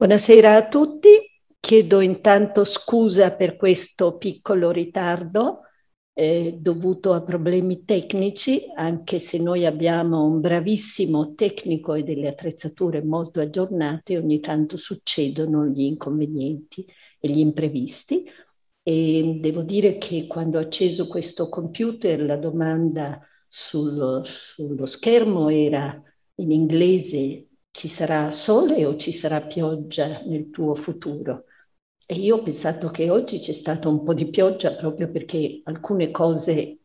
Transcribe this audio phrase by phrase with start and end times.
[0.00, 1.08] Buonasera a tutti,
[1.58, 5.62] chiedo intanto scusa per questo piccolo ritardo
[6.12, 13.02] eh, dovuto a problemi tecnici, anche se noi abbiamo un bravissimo tecnico e delle attrezzature
[13.02, 16.86] molto aggiornate, ogni tanto succedono gli inconvenienti
[17.18, 18.24] e gli imprevisti.
[18.84, 26.00] E devo dire che quando ho acceso questo computer la domanda sullo, sullo schermo era
[26.36, 31.44] in inglese ci sarà sole o ci sarà pioggia nel tuo futuro?
[32.06, 36.10] E io ho pensato che oggi c'è stato un po' di pioggia proprio perché alcune
[36.10, 36.78] cose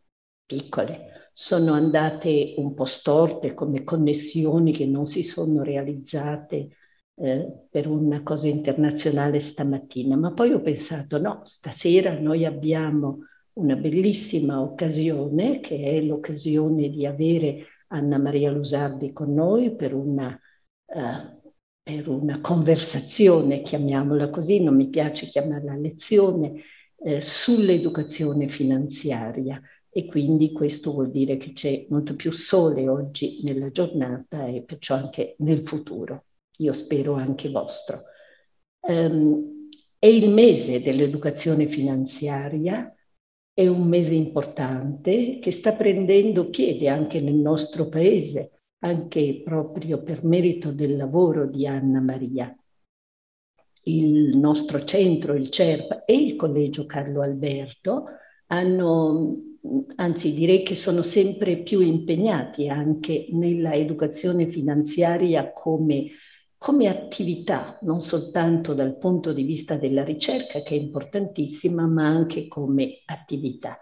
[0.45, 6.69] piccole sono andate un po' storte come connessioni che non si sono realizzate
[7.15, 13.19] eh, per una cosa internazionale stamattina, ma poi ho pensato no, stasera noi abbiamo
[13.53, 20.37] una bellissima occasione che è l'occasione di avere Anna Maria Lusardi con noi per una
[20.93, 21.41] eh,
[21.81, 26.61] per una conversazione, chiamiamola così, non mi piace chiamarla lezione,
[26.97, 33.69] eh, sull'educazione finanziaria e quindi questo vuol dire che c'è molto più sole oggi nella
[33.69, 36.25] giornata e perciò anche nel futuro.
[36.59, 38.03] Io spero anche vostro.
[38.87, 42.93] Um, è il mese dell'educazione finanziaria,
[43.53, 48.52] è un mese importante che sta prendendo piede anche nel nostro paese
[48.83, 52.55] anche proprio per merito del lavoro di Anna Maria.
[53.85, 58.05] Il nostro centro, il CERP e il Collegio Carlo Alberto
[58.47, 59.35] hanno,
[59.95, 66.07] anzi direi che sono sempre più impegnati anche nella educazione finanziaria come,
[66.57, 72.47] come attività, non soltanto dal punto di vista della ricerca, che è importantissima, ma anche
[72.47, 73.77] come attività.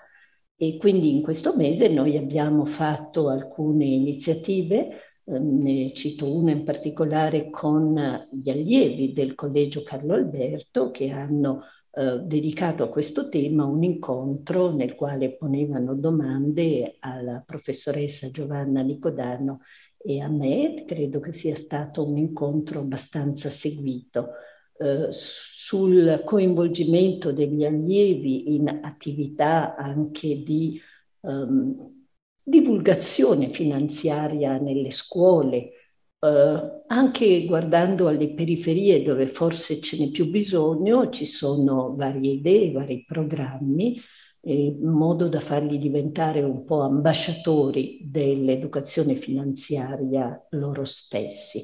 [0.63, 6.63] E quindi in questo mese noi abbiamo fatto alcune iniziative, ehm, ne cito una in
[6.63, 11.63] particolare con gli allievi del Collegio Carlo Alberto che hanno
[11.93, 19.61] eh, dedicato a questo tema un incontro nel quale ponevano domande alla professoressa Giovanna Nicodano
[19.97, 20.83] e a me.
[20.85, 24.29] Credo che sia stato un incontro abbastanza seguito.
[24.77, 25.11] Eh,
[25.71, 30.77] sul coinvolgimento degli allievi in attività anche di
[31.21, 31.73] um,
[32.43, 35.69] divulgazione finanziaria nelle scuole,
[36.19, 42.73] uh, anche guardando alle periferie dove forse ce n'è più bisogno, ci sono varie idee,
[42.73, 43.97] vari programmi,
[44.41, 51.63] in modo da farli diventare un po' ambasciatori dell'educazione finanziaria loro stessi.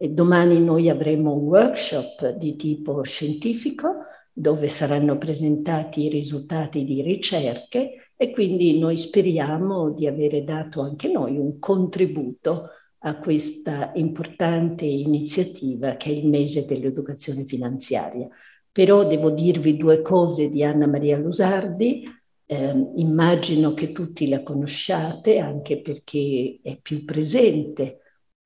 [0.00, 7.02] E domani noi avremo un workshop di tipo scientifico dove saranno presentati i risultati di
[7.02, 14.84] ricerche e quindi noi speriamo di avere dato anche noi un contributo a questa importante
[14.84, 18.28] iniziativa che è il mese dell'educazione finanziaria.
[18.70, 22.08] Però devo dirvi due cose di Anna Maria Lusardi.
[22.46, 27.98] Eh, immagino che tutti la conosciate anche perché è più presente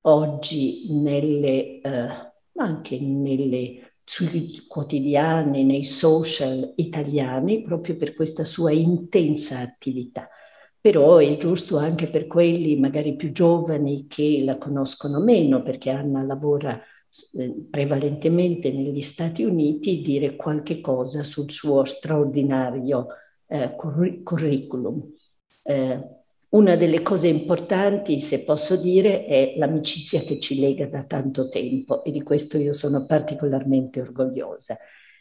[0.02, 9.58] oggi nelle, eh, anche nelle, sui quotidiani, nei social italiani, proprio per questa sua intensa
[9.60, 10.28] attività.
[10.80, 16.22] Però è giusto anche per quelli magari più giovani che la conoscono meno, perché Anna
[16.22, 16.80] lavora
[17.38, 23.06] eh, prevalentemente negli Stati Uniti, dire qualche cosa sul suo straordinario
[23.46, 25.12] eh, curriculum.
[25.64, 26.21] Eh,
[26.52, 32.04] una delle cose importanti, se posso dire, è l'amicizia che ci lega da tanto tempo
[32.04, 34.76] e di questo io sono particolarmente orgogliosa.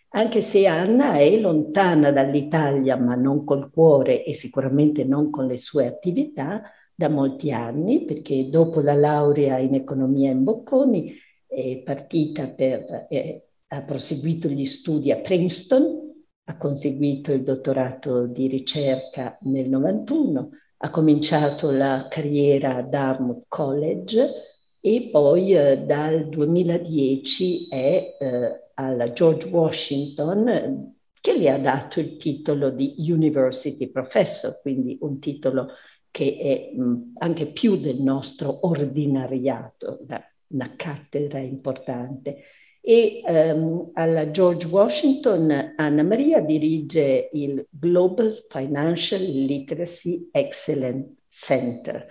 [0.09, 5.57] Anche se Anna è lontana dall'Italia, ma non col cuore e sicuramente non con le
[5.57, 11.15] sue attività, da molti anni, perché dopo la laurea in economia in Bocconi
[11.47, 16.13] è partita per, eh, ha proseguito gli studi a Princeton,
[16.43, 20.49] ha conseguito il dottorato di ricerca nel 91
[20.83, 24.31] ha cominciato la carriera a Dartmouth College
[24.79, 32.17] e poi eh, dal 2010 è eh, alla George Washington che le ha dato il
[32.17, 35.67] titolo di University Professor, quindi un titolo
[36.09, 39.99] che è mh, anche più del nostro ordinariato,
[40.47, 42.43] una cattedra importante
[42.81, 52.07] e um, alla George Washington Anna Maria dirige il Global Financial Literacy Excellence Center,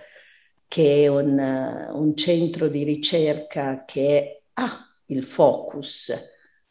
[0.67, 6.13] che è un, uh, un centro di ricerca che ha il focus,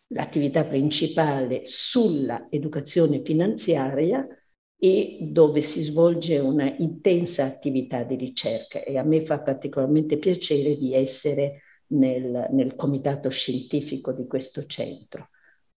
[0.08, 4.26] l'attività principale sulla educazione finanziaria
[4.82, 8.82] e dove si svolge una intensa attività di ricerca.
[8.82, 11.60] E a me fa particolarmente piacere di essere
[11.90, 15.30] nel, nel comitato scientifico di questo centro.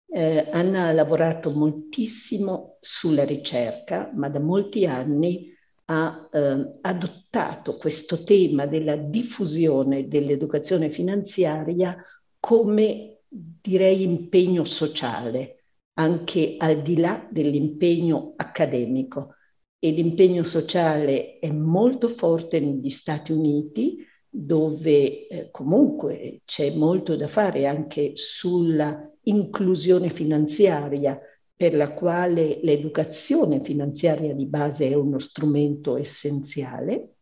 [0.06, 5.50] Eh, Anna ha lavorato moltissimo sulla ricerca, ma da molti anni
[5.86, 11.96] ha eh, adottato questo tema della diffusione dell'educazione finanziaria
[12.38, 15.64] come, direi, impegno sociale,
[15.94, 19.36] anche al di là dell'impegno accademico.
[19.78, 27.28] E l'impegno sociale è molto forte negli Stati Uniti, dove eh, comunque c'è molto da
[27.28, 31.20] fare anche sulla inclusione finanziaria,
[31.54, 37.16] per la quale l'educazione finanziaria di base è uno strumento essenziale,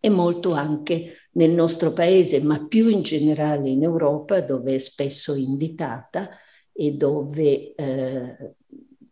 [0.00, 5.34] e molto anche nel nostro paese, ma più in generale in Europa, dove è spesso
[5.34, 6.30] invitata
[6.72, 8.54] e dove eh,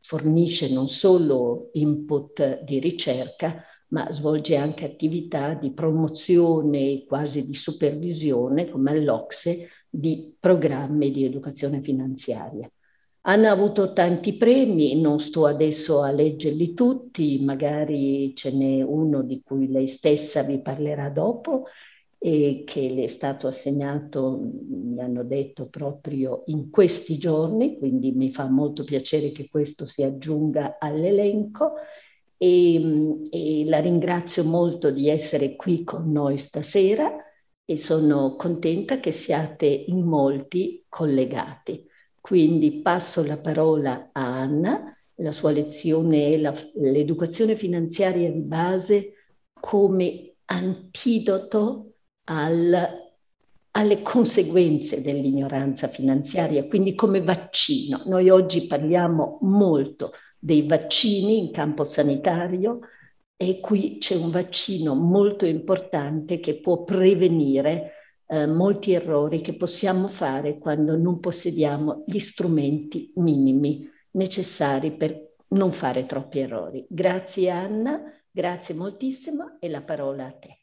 [0.00, 8.68] fornisce non solo input di ricerca, ma svolge anche attività di promozione, quasi di supervisione,
[8.68, 12.70] come all'Ocse, di programmi di educazione finanziaria.
[13.24, 19.42] Hanno avuto tanti premi, non sto adesso a leggerli tutti, magari ce n'è uno di
[19.44, 21.66] cui lei stessa vi parlerà dopo
[22.18, 28.32] e che le è stato assegnato, mi hanno detto, proprio in questi giorni, quindi mi
[28.32, 31.74] fa molto piacere che questo si aggiunga all'elenco
[32.42, 37.14] e, e la ringrazio molto di essere qui con noi stasera
[37.64, 41.86] e sono contenta che siate in molti collegati.
[42.20, 49.12] Quindi passo la parola a Anna, la sua lezione è la, l'educazione finanziaria di base
[49.52, 51.92] come antidoto
[52.24, 52.88] al,
[53.70, 58.02] alle conseguenze dell'ignoranza finanziaria, quindi come vaccino.
[58.06, 60.10] Noi oggi parliamo molto
[60.44, 62.80] dei vaccini in campo sanitario
[63.36, 67.92] e qui c'è un vaccino molto importante che può prevenire
[68.26, 75.70] eh, molti errori che possiamo fare quando non possediamo gli strumenti minimi necessari per non
[75.70, 76.84] fare troppi errori.
[76.88, 80.58] Grazie Anna, grazie moltissimo e la parola a te.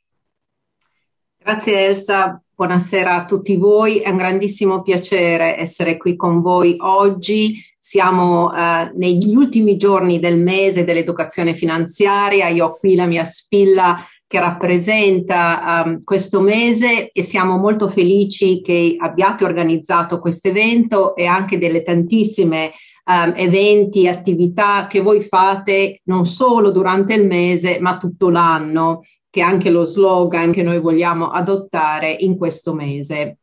[1.38, 7.64] Grazie Elsa, buonasera a tutti voi, è un grandissimo piacere essere qui con voi oggi.
[7.80, 14.06] Siamo eh, negli ultimi giorni del mese dell'educazione finanziaria, io ho qui la mia spilla
[14.28, 21.28] che rappresenta um, questo mese e siamo molto felici che abbiate organizzato questo evento e
[21.28, 22.74] anche delle tantissime
[23.06, 29.42] um, eventi, attività che voi fate non solo durante il mese ma tutto l'anno che
[29.42, 33.38] è anche lo slogan che noi vogliamo adottare in questo mese.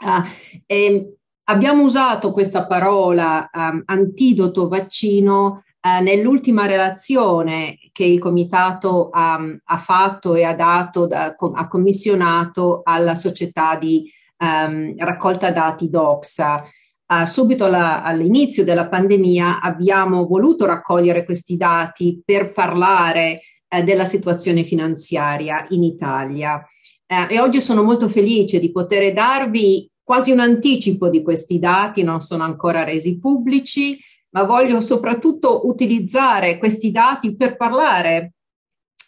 [0.00, 1.14] Uh,
[1.44, 9.76] abbiamo usato questa parola um, antidoto vaccino uh, nell'ultima relazione che il comitato um, ha
[9.76, 16.64] fatto e ha dato, da, com- ha commissionato alla società di um, raccolta dati DOXA.
[17.06, 23.40] Uh, subito alla, all'inizio della pandemia abbiamo voluto raccogliere questi dati per parlare
[23.74, 26.64] eh, della situazione finanziaria in Italia.
[27.06, 32.02] Eh, e oggi sono molto felice di poter darvi quasi un anticipo di questi dati,
[32.02, 33.98] non sono ancora resi pubblici,
[34.30, 38.34] ma voglio soprattutto utilizzare questi dati per parlare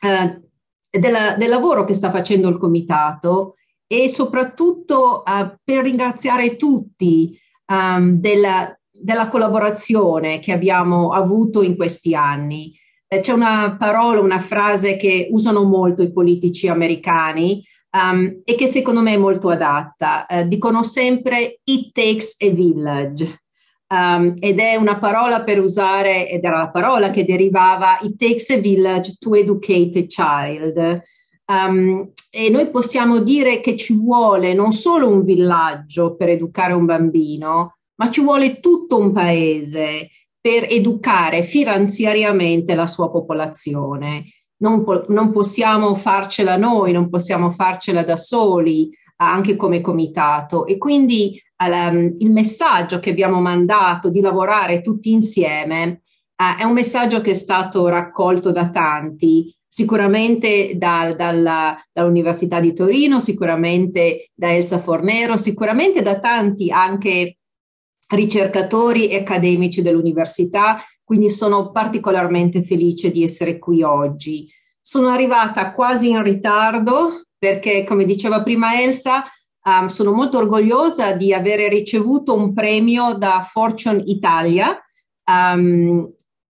[0.01, 0.41] eh,
[0.89, 8.19] della, del lavoro che sta facendo il comitato e soprattutto eh, per ringraziare tutti um,
[8.19, 12.75] della, della collaborazione che abbiamo avuto in questi anni.
[13.17, 18.67] Eh, c'è una parola, una frase che usano molto i politici americani um, e che
[18.67, 20.27] secondo me è molto adatta.
[20.29, 23.43] Uh, dicono sempre it takes a village.
[23.89, 28.51] Um, ed è una parola per usare, ed era la parola che derivava it takes
[28.51, 31.03] a village to educate a child.
[31.47, 36.85] Um, e noi possiamo dire che ci vuole non solo un villaggio per educare un
[36.85, 40.09] bambino, ma ci vuole tutto un paese
[40.47, 44.27] per educare finanziariamente la sua popolazione.
[44.59, 50.65] Non, po- non possiamo farcela noi, non possiamo farcela da soli, anche come comitato.
[50.67, 51.37] E quindi
[51.69, 56.01] um, il messaggio che abbiamo mandato di lavorare tutti insieme
[56.37, 62.73] uh, è un messaggio che è stato raccolto da tanti, sicuramente dal, dalla, dall'Università di
[62.73, 67.39] Torino, sicuramente da Elsa Fornero, sicuramente da tanti anche
[68.09, 74.49] ricercatori e accademici dell'università, quindi sono particolarmente felice di essere qui oggi.
[74.81, 79.25] Sono arrivata quasi in ritardo perché, come diceva prima Elsa,
[79.65, 84.81] um, sono molto orgogliosa di avere ricevuto un premio da Fortune Italia
[85.31, 86.09] um,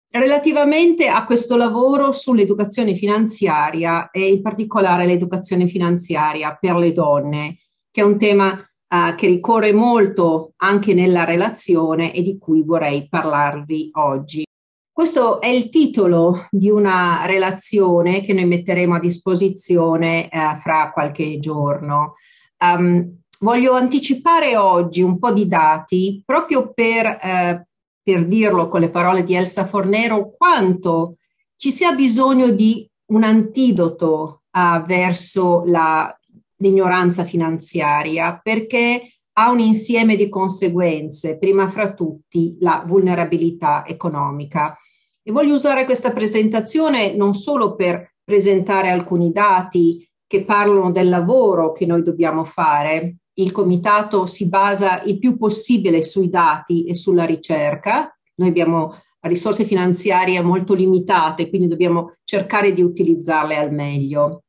[0.09, 7.57] relativamente a questo lavoro sull'educazione finanziaria e in particolare l'educazione finanziaria per le donne
[7.91, 8.57] che è un tema
[8.91, 14.43] uh, che ricorre molto anche nella relazione e di cui vorrei parlarvi oggi.
[14.91, 21.39] Questo è il titolo di una relazione che noi metteremo a disposizione uh, fra qualche
[21.39, 22.15] giorno.
[22.59, 27.61] Um, voglio anticipare oggi un po' di dati proprio per, uh,
[28.03, 31.15] per dirlo con le parole di Elsa Fornero, quanto
[31.55, 36.13] ci sia bisogno di un antidoto uh, verso la,
[36.61, 44.77] l'ignoranza finanziaria, perché ha un insieme di conseguenze, prima fra tutti la vulnerabilità economica.
[45.23, 51.71] E voglio usare questa presentazione non solo per presentare alcuni dati che parlano del lavoro
[51.71, 53.17] che noi dobbiamo fare.
[53.33, 58.15] Il comitato si basa il più possibile sui dati e sulla ricerca.
[58.35, 64.43] Noi abbiamo risorse finanziarie molto limitate, quindi dobbiamo cercare di utilizzarle al meglio,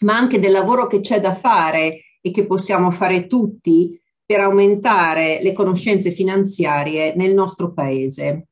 [0.00, 5.40] ma anche del lavoro che c'è da fare e che possiamo fare tutti per aumentare
[5.40, 8.48] le conoscenze finanziarie nel nostro paese.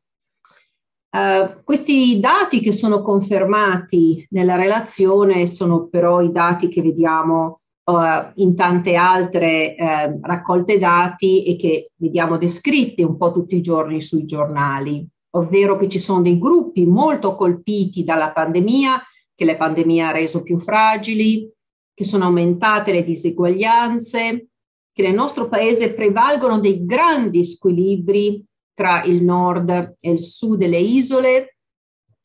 [1.15, 8.33] Uh, questi dati che sono confermati nella relazione sono però i dati che vediamo uh,
[8.37, 14.01] in tante altre uh, raccolte dati e che vediamo descritti un po' tutti i giorni
[14.01, 19.01] sui giornali, ovvero che ci sono dei gruppi molto colpiti dalla pandemia,
[19.35, 21.51] che la pandemia ha reso più fragili,
[21.93, 24.49] che sono aumentate le diseguaglianze,
[24.93, 30.79] che nel nostro paese prevalgono dei grandi squilibri tra il nord e il sud delle
[30.79, 31.57] isole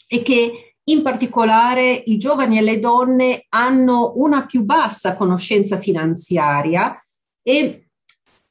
[0.08, 6.98] e che in particolare i giovani e le donne hanno una più bassa conoscenza finanziaria
[7.44, 7.89] e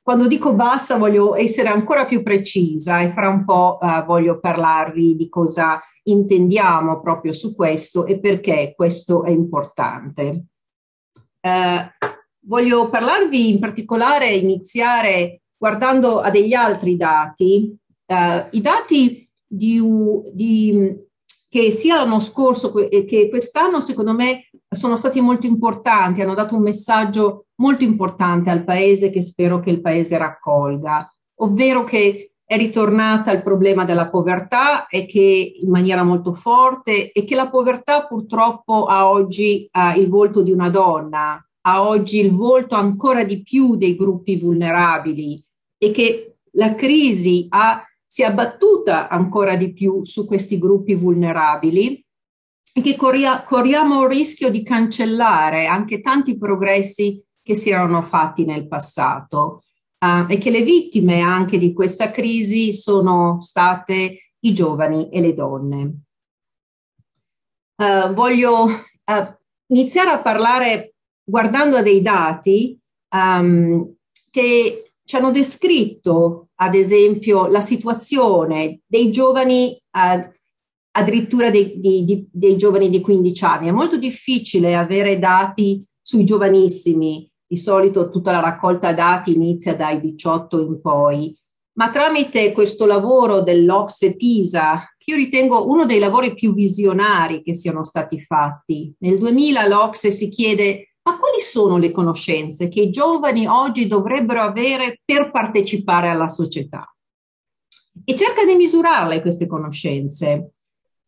[0.01, 5.17] quando dico bassa voglio essere ancora più precisa e fra un po' uh, voglio parlarvi
[5.17, 10.45] di cosa intendiamo proprio su questo e perché questo è importante.
[11.41, 12.17] Uh,
[12.49, 19.83] Voglio parlarvi in particolare, iniziare guardando a degli altri dati, uh, i dati di,
[20.33, 20.97] di,
[21.47, 26.63] che sia l'anno scorso che quest'anno secondo me sono stati molto importanti, hanno dato un
[26.63, 31.07] messaggio molto importante al Paese che spero che il Paese raccolga,
[31.41, 37.23] ovvero che è ritornata il problema della povertà e che in maniera molto forte e
[37.25, 42.35] che la povertà purtroppo ha oggi uh, il volto di una donna, ha oggi il
[42.35, 45.45] volto ancora di più dei gruppi vulnerabili
[45.77, 52.03] e che la crisi ha, si è abbattuta ancora di più su questi gruppi vulnerabili
[52.73, 58.47] e che corria, corriamo il rischio di cancellare anche tanti progressi che si erano fatti
[58.47, 59.65] nel passato
[59.99, 65.35] uh, e che le vittime anche di questa crisi sono state i giovani e le
[65.35, 65.95] donne.
[67.77, 69.37] Uh, voglio uh,
[69.69, 72.79] iniziare a parlare guardando a dei dati
[73.15, 73.95] um,
[74.31, 80.31] che ci hanno descritto, ad esempio, la situazione dei giovani, uh,
[80.91, 83.69] addirittura dei, dei, dei, giovani di 15 anni.
[83.69, 90.01] È molto difficile avere dati sui giovanissimi, di solito tutta la raccolta dati inizia dai
[90.01, 91.35] 18 in poi,
[91.79, 97.55] ma tramite questo lavoro dell'Ocse Pisa, che io ritengo uno dei lavori più visionari che
[97.55, 102.91] siano stati fatti, nel 2000 l'Ocse si chiede ma quali sono le conoscenze che i
[102.91, 106.85] giovani oggi dovrebbero avere per partecipare alla società?
[108.05, 110.53] E cerca di misurarle queste conoscenze.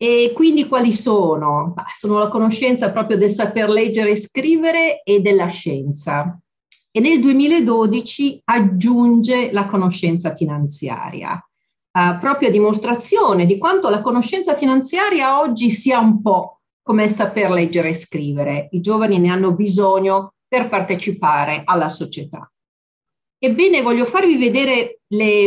[0.03, 1.75] E quindi quali sono?
[1.93, 6.41] sono la conoscenza proprio del saper leggere e scrivere e della scienza.
[6.91, 14.57] E nel 2012 aggiunge la conoscenza finanziaria, uh, proprio a dimostrazione di quanto la conoscenza
[14.57, 18.69] finanziaria oggi sia un po' come saper leggere e scrivere.
[18.71, 22.51] I giovani ne hanno bisogno per partecipare alla società.
[23.39, 25.45] Ebbene, voglio farvi vedere le,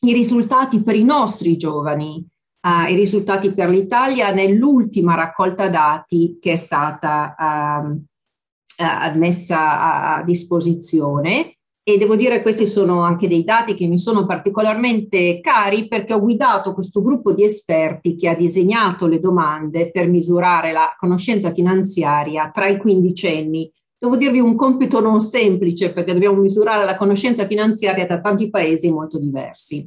[0.00, 2.28] i risultati per i nostri giovani,
[2.64, 10.22] uh, i risultati per l'Italia nell'ultima raccolta dati che è stata uh, messa a, a
[10.24, 15.86] disposizione e devo dire che questi sono anche dei dati che mi sono particolarmente cari
[15.86, 20.94] perché ho guidato questo gruppo di esperti che ha disegnato le domande per misurare la
[20.98, 23.70] conoscenza finanziaria tra i quindicenni.
[23.98, 28.90] Devo dirvi un compito non semplice perché dobbiamo misurare la conoscenza finanziaria da tanti paesi
[28.90, 29.86] molto diversi.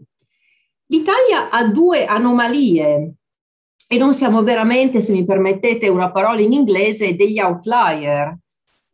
[0.88, 3.13] L'Italia ha due anomalie
[3.88, 8.38] e non siamo veramente, se mi permettete una parola in inglese, degli outlier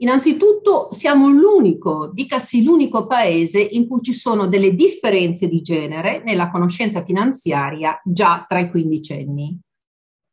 [0.03, 6.51] Innanzitutto siamo l'unico, dicasi l'unico paese in cui ci sono delle differenze di genere nella
[6.51, 9.57] conoscenza finanziaria già tra i quindicenni.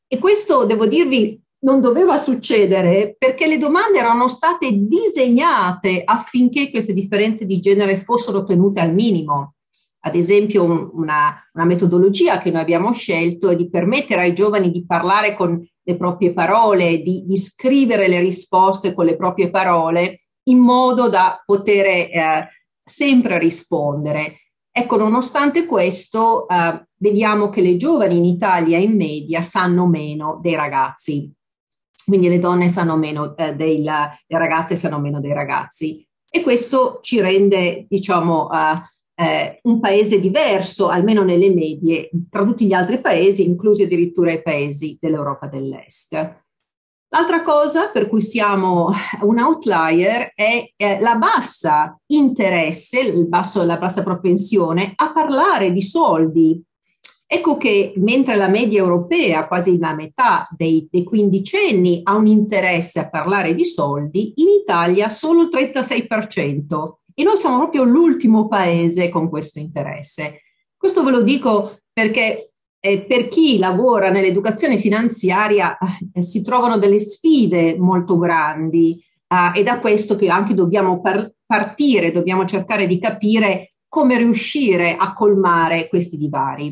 [0.09, 6.93] E questo, devo dirvi, non doveva succedere perché le domande erano state disegnate affinché queste
[6.93, 9.55] differenze di genere fossero tenute al minimo.
[10.03, 14.71] Ad esempio, un, una, una, metodologia che noi abbiamo scelto è di permettere ai giovani
[14.71, 20.23] di parlare con le proprie parole, di, di scrivere le risposte con le proprie parole
[20.45, 22.49] in modo da poter eh,
[22.83, 24.37] sempre rispondere.
[24.73, 30.55] Ecco, nonostante questo, eh, vediamo che le giovani in Italia in media sanno meno dei
[30.55, 31.31] ragazzi
[32.11, 37.01] quindi le donne sanno meno eh, dei, le ragazze sanno meno dei ragazzi e questo
[37.03, 38.81] ci rende, diciamo, uh,
[39.21, 44.41] eh, un paese diverso, almeno nelle medie, tra tutti gli altri paesi, inclusi addirittura i
[44.41, 46.15] paesi dell'Europa dell'Est.
[47.13, 48.91] L'altra cosa per cui siamo
[49.23, 56.65] un outlier è eh, la bassa interesse, basso, la bassa propensione a parlare di soldi,
[57.33, 62.99] Ecco che mentre la media europea, quasi la metà dei, dei quindicenni, ha un interesse
[62.99, 66.95] a parlare di soldi, in Italia solo il 36%.
[67.21, 70.41] E noi siamo proprio l'ultimo paese con questo interesse.
[70.75, 75.77] Questo ve lo dico perché eh, per chi lavora nell'educazione finanziaria
[76.15, 81.31] eh, si trovano delle sfide molto grandi eh, e da questo che anche dobbiamo par-
[81.45, 86.69] partire, dobbiamo cercare di capire come riuscire a colmare questi divari.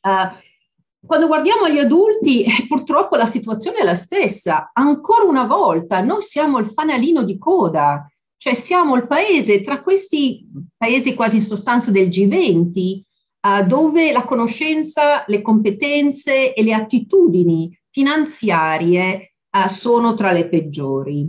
[0.00, 4.70] Uh, quando guardiamo gli adulti, purtroppo la situazione è la stessa.
[4.72, 10.48] Ancora una volta, noi siamo il fanalino di coda, cioè siamo il paese tra questi
[10.76, 13.00] paesi quasi in sostanza del G20,
[13.40, 21.28] uh, dove la conoscenza, le competenze e le attitudini finanziarie uh, sono tra le peggiori.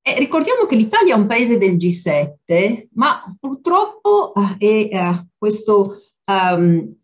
[0.00, 4.88] E ricordiamo che l'Italia è un paese del G7, ma purtroppo è
[5.36, 6.94] questo um,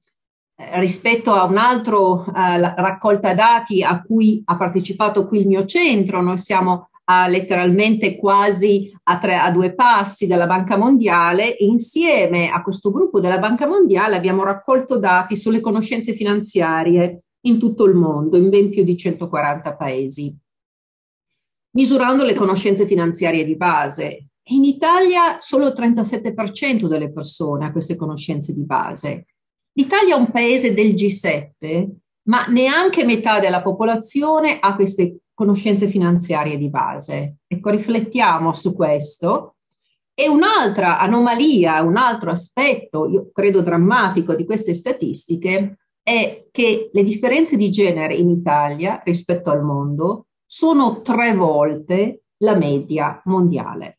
[0.57, 5.67] eh, rispetto a un altro uh, raccolta dati a cui ha partecipato qui il mio
[5.67, 12.51] centro, noi siamo uh, letteralmente quasi a, tre, a due passi dalla Banca Mondiale insieme
[12.51, 17.95] a questo gruppo della Banca Mondiale abbiamo raccolto dati sulle conoscenze finanziarie in tutto il
[17.95, 20.35] mondo, in ben più di 140 paesi,
[21.77, 24.29] misurando le conoscenze finanziarie di base.
[24.49, 29.27] In Italia solo il 37% delle persone ha queste conoscenze di base
[29.77, 31.89] L'Italia è un paese del G7,
[32.29, 37.39] ma neanche metà della popolazione ha queste conoscenze finanziarie di base.
[37.47, 39.57] Ecco, riflettiamo su questo.
[40.15, 47.03] E un'altra anomalia, un altro aspetto, io credo drammatico di queste statistiche, è che le
[47.03, 53.99] differenze di genere in Italia rispetto al mondo sono tre volte la media mondiale.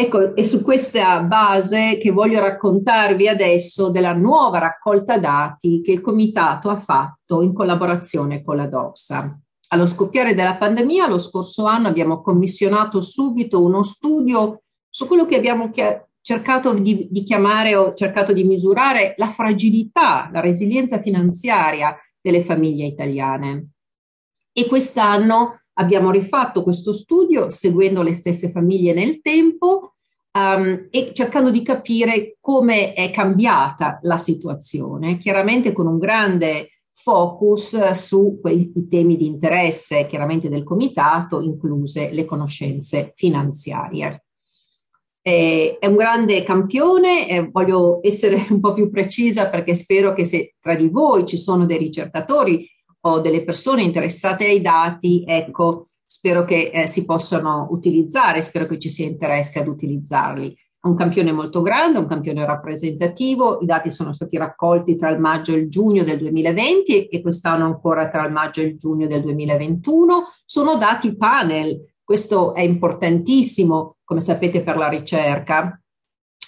[0.00, 6.00] Ecco, è su questa base che voglio raccontarvi adesso della nuova raccolta dati che il
[6.00, 9.40] comitato ha fatto in collaborazione con la DOXA.
[9.68, 15.36] Allo scoppiare della pandemia, lo scorso anno abbiamo commissionato subito uno studio su quello che
[15.36, 15.70] abbiamo
[16.20, 22.86] cercato di, di chiamare o cercato di misurare la fragilità, la resilienza finanziaria delle famiglie
[22.86, 23.68] italiane.
[24.52, 29.94] E quest'anno Abbiamo rifatto questo studio seguendo le stesse famiglie nel tempo
[30.32, 36.77] um, e cercando di capire come è cambiata la situazione, chiaramente con un grande
[37.08, 44.24] focus su quei temi di interesse, chiaramente del comitato, incluse le conoscenze finanziarie.
[45.22, 50.56] è un grande campione, eh, voglio essere un po' più precisa perché spero che se
[50.60, 52.68] tra di voi ci sono dei ricercatori
[53.00, 58.78] o delle persone interessate ai dati, ecco, spero che eh, si possano utilizzare, spero che
[58.78, 60.54] ci sia interesse ad utilizzarli.
[60.80, 65.52] Un campione molto grande, un campione rappresentativo, i dati sono stati raccolti tra il maggio
[65.52, 69.22] e il giugno del 2020 e quest'anno ancora tra il maggio e il giugno del
[69.22, 70.24] 2021.
[70.44, 75.78] Sono dati panel, questo è importantissimo, come sapete, per la ricerca.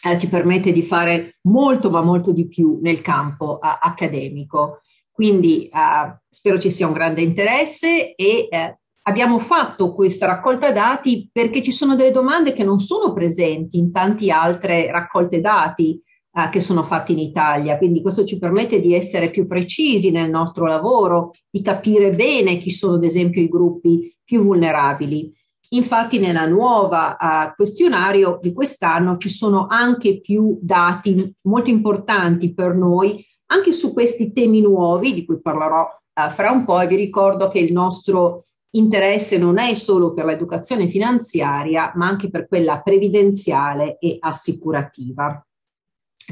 [0.03, 4.81] Eh, ci permette di fare molto, ma molto di più nel campo uh, accademico.
[5.11, 11.29] Quindi uh, spero ci sia un grande interesse e uh, abbiamo fatto questa raccolta dati
[11.33, 16.01] perché ci sono delle domande che non sono presenti in tante altre raccolte dati
[16.33, 17.79] uh, che sono fatte in Italia.
[17.79, 22.71] Quindi questo ci permette di essere più precisi nel nostro lavoro, di capire bene chi
[22.71, 25.33] sono ad esempio i gruppi più vulnerabili.
[25.73, 32.75] Infatti nella nuova uh, questionario di quest'anno ci sono anche più dati molto importanti per
[32.75, 36.97] noi anche su questi temi nuovi di cui parlerò uh, fra un po' e vi
[36.97, 42.81] ricordo che il nostro interesse non è solo per l'educazione finanziaria, ma anche per quella
[42.81, 45.45] previdenziale e assicurativa.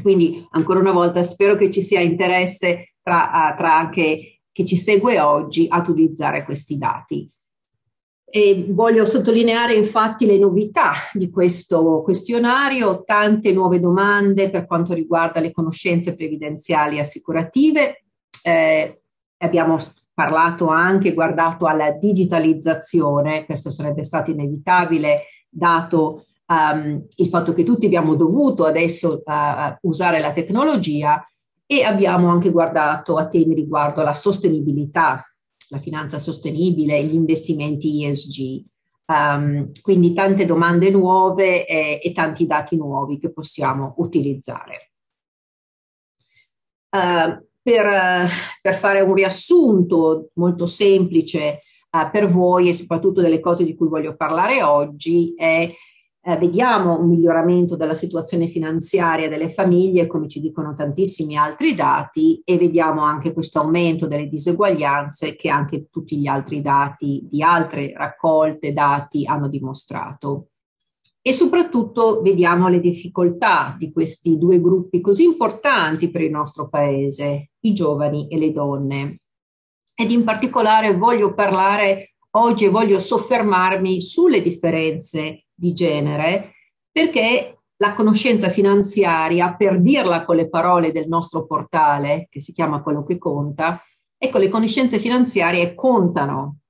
[0.03, 5.21] Quindi ancora una volta spero che ci sia interesse tra, tra anche che ci segue
[5.21, 7.29] oggi ad utilizzare questi dati.
[8.31, 15.41] E voglio sottolineare infatti le novità di questo questionario, tante nuove domande per quanto riguarda
[15.41, 18.05] le conoscenze previdenziali e assicurative.
[18.43, 19.01] Eh,
[19.39, 19.79] abbiamo
[20.19, 27.87] parlato anche, guardato alla digitalizzazione, questo sarebbe stato inevitabile dato um, il fatto che tutti
[27.87, 31.25] abbiamo dovuto adesso uh, usare la tecnologia
[31.65, 35.23] e abbiamo anche guardato a temi riguardo alla sostenibilità
[35.69, 38.65] la finanza sostenibile, gli investimenti ESG.
[39.07, 44.91] Um, ehm, quindi tante domande nuove e, e, tanti dati nuovi che possiamo utilizzare.
[46.91, 48.31] Uh, per,
[48.63, 53.89] per, fare un riassunto molto semplice uh, per voi e soprattutto delle cose di cui
[53.89, 55.71] voglio parlare oggi è
[56.21, 62.43] eh, vediamo un miglioramento della situazione finanziaria delle famiglie, come ci dicono tantissimi altri dati,
[62.45, 67.93] e vediamo anche questo aumento delle diseguaglianze che anche tutti gli altri dati di altre
[67.95, 70.49] raccolte dati hanno dimostrato.
[71.29, 77.51] E soprattutto vediamo le difficoltà di questi due gruppi così importanti per il nostro paese,
[77.65, 79.21] i giovani e le donne.
[79.95, 86.53] Ed in particolare voglio parlare oggi e voglio soffermarmi sulle differenze di genere,
[86.91, 92.81] perché la conoscenza finanziaria, per dirla con le parole del nostro portale, che si chiama
[92.81, 93.83] Quello che conta,
[94.17, 96.61] ecco, le conoscenze finanziarie contano,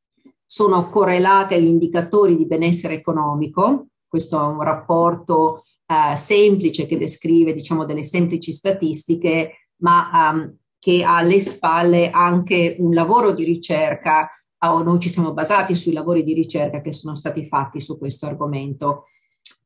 [0.45, 7.53] sono correlate agli indicatori di benessere economico, questo è un rapporto eh, semplice che descrive,
[7.53, 14.31] diciamo, delle semplici statistiche, ma um, che ha alle spalle anche un lavoro di ricerca
[14.61, 18.27] o noi ci siamo basati sui lavori di ricerca che sono stati fatti su questo
[18.27, 19.05] argomento.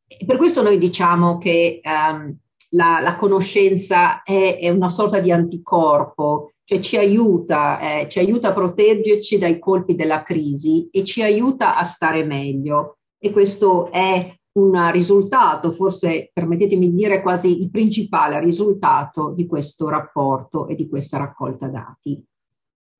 [0.07, 2.37] E per questo noi diciamo che um,
[2.71, 8.49] la, la, conoscenza è, è, una sorta di anticorpo, cioè ci aiuta, eh, ci aiuta
[8.49, 12.99] a proteggerci dai colpi della crisi e ci aiuta a stare meglio.
[13.25, 19.89] E questo è un risultato, forse permettetemi di dire quasi il principale risultato di questo
[19.89, 22.21] rapporto e di questa raccolta dati.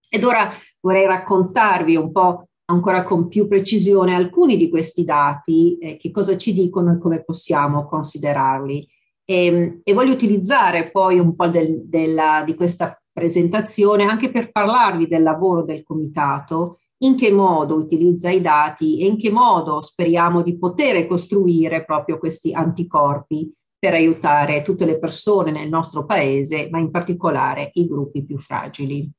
[0.09, 0.49] Ed ora
[0.81, 6.37] vorrei raccontarvi un po' ancora con più precisione alcuni di questi dati, eh, che cosa
[6.37, 8.89] ci dicono e come possiamo considerarli.
[9.25, 14.53] E, ehm, e voglio utilizzare poi un po' del, della, di questa presentazione anche per
[14.53, 19.81] parlarvi del lavoro del comitato, in che modo utilizza i dati e in che modo
[19.81, 26.69] speriamo di poter costruire proprio questi anticorpi per aiutare tutte le persone nel nostro paese,
[26.71, 29.11] ma in particolare i gruppi più fragili.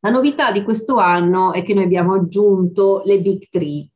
[0.00, 3.88] La novità di questo anno è che noi abbiamo aggiunto le Big Three.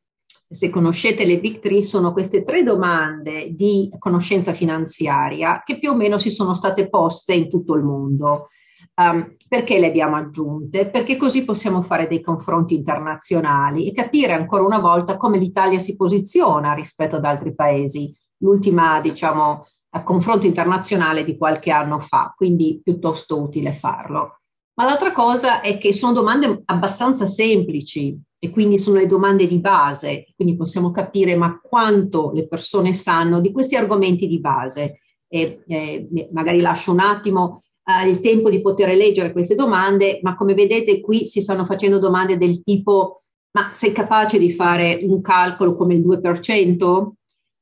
[0.48, 5.94] Se conoscete le Big Three, sono queste tre domande di conoscenza finanziaria che più o
[5.94, 8.48] meno si sono state poste in tutto il mondo.
[8.98, 10.88] Um, perché le abbiamo aggiunte?
[10.88, 15.96] Perché così possiamo fare dei confronti internazionali e capire ancora una volta come l'Italia si
[15.96, 18.14] posiziona rispetto ad altri paesi.
[18.38, 19.66] L'ultima, diciamo,
[20.02, 24.40] confronto internazionale di qualche anno fa, quindi piuttosto utile farlo.
[24.74, 29.58] Ma l'altra cosa è che sono domande abbastanza semplici e quindi sono le domande di
[29.58, 35.00] base, quindi possiamo capire ma quanto le persone sanno di questi argomenti di base.
[35.28, 40.34] E, eh, magari lascio un attimo eh, il tempo di poter leggere queste domande, ma
[40.34, 43.22] come vedete qui si stanno facendo domande del tipo
[43.52, 47.10] ma sei capace di fare un calcolo come il 2%?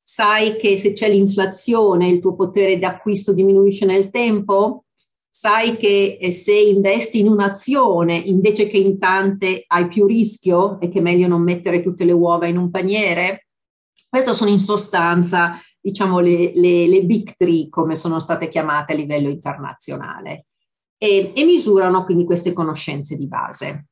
[0.02, 4.84] Sai che se c'è l'inflazione il tuo potere d'acquisto diminuisce nel tempo?
[5.37, 10.88] sai che eh, se investi in un'azione invece che in tante hai più rischio e
[10.88, 13.48] che è meglio non mettere tutte le uova in un paniere?
[14.08, 18.96] Queste sono in sostanza, diciamo, le, le, le big three, come sono state chiamate a
[18.96, 20.46] livello internazionale,
[20.96, 23.88] e, e misurano quindi queste conoscenze di base.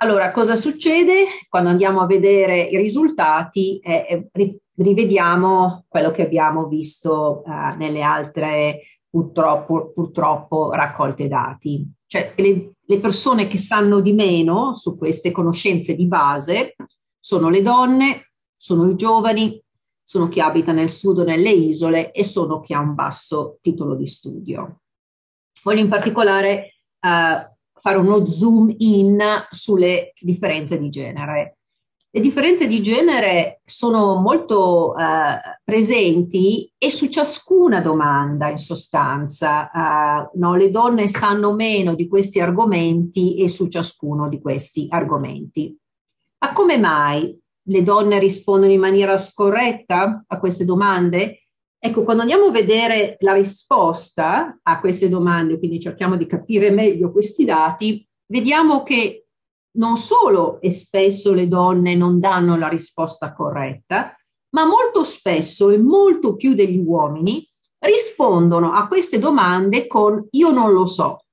[0.00, 3.80] Allora, cosa succede quando andiamo a vedere i risultati?
[3.80, 4.28] Eh,
[4.76, 11.84] rivediamo quello che abbiamo visto eh, nelle altre purtroppo, purtroppo raccolte dati.
[12.06, 16.76] Cioè le, le persone che sanno di meno su queste conoscenze di base
[17.18, 19.60] sono le donne, sono i giovani,
[20.08, 23.94] sono chi abita nel sud o nelle isole e sono chi ha un basso titolo
[23.94, 24.80] di studio.
[25.62, 27.46] Voglio in particolare uh,
[27.78, 31.58] fare uno zoom in sulle differenze di genere.
[32.08, 40.30] Le differenze di genere sono molto eh, presenti e su ciascuna domanda, in sostanza, eh,
[40.38, 40.56] no?
[40.56, 45.78] le donne sanno meno di questi argomenti e su ciascuno di questi argomenti.
[46.38, 51.44] Ma come mai le donne rispondono in maniera scorretta a queste domande?
[51.78, 57.12] Ecco, quando andiamo a vedere la risposta a queste domande, quindi cerchiamo di capire meglio
[57.12, 59.26] questi dati, vediamo che
[59.78, 64.16] non solo e spesso le donne non danno la risposta corretta,
[64.50, 67.46] ma molto spesso e molto più degli uomini
[67.80, 71.26] rispondono a queste domande con io non lo so,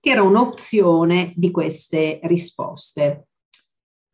[0.00, 3.28] che era un'opzione di queste risposte.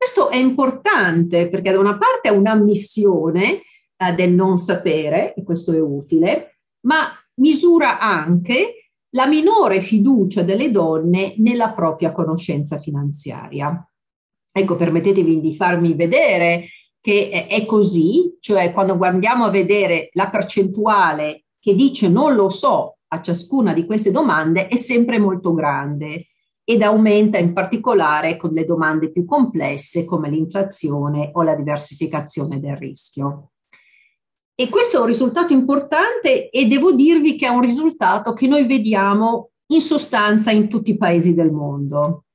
[0.00, 3.60] Questo è importante perché da una parte è un'ammissione
[3.98, 10.70] eh, del non sapere, e questo è utile, ma misura anche la minore fiducia delle
[10.70, 13.86] donne nella propria conoscenza finanziaria.
[14.50, 21.44] Ecco, permettetevi di farmi vedere che è così, cioè quando andiamo a vedere la percentuale
[21.58, 26.29] che dice non lo so a ciascuna di queste domande è sempre molto grande
[26.70, 32.76] ed aumenta in particolare con le domande più complesse come l'inflazione o la diversificazione del
[32.76, 33.50] rischio.
[34.54, 38.68] E questo è un risultato importante e devo dirvi che è un risultato che noi
[38.68, 42.26] vediamo in sostanza in tutti i paesi del mondo.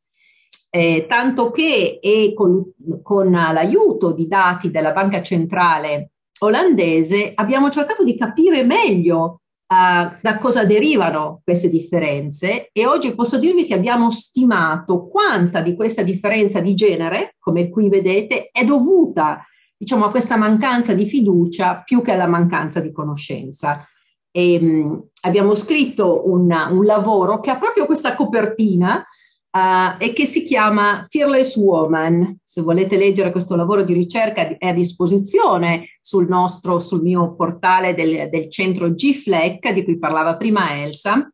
[0.70, 8.04] Eh, tanto che e con, con l'aiuto di dati della Banca Centrale olandese abbiamo cercato
[8.04, 14.12] di capire meglio Uh, da cosa derivano queste differenze e oggi posso dirvi che abbiamo
[14.12, 19.44] stimato quanta di questa differenza di genere, come qui vedete, è dovuta
[19.78, 23.88] diciamo, a questa mancanza di fiducia più che alla mancanza di conoscenza.
[24.32, 29.06] E, mh, abbiamo scritto un, un, lavoro che ha proprio questa copertina
[29.56, 32.40] uh, e che si chiama Fearless Woman.
[32.44, 37.94] Se volete leggere questo lavoro di ricerca è a disposizione sul nostro, sul mio portale
[37.94, 41.32] del, del centro GFLEC di cui parlava prima Elsa.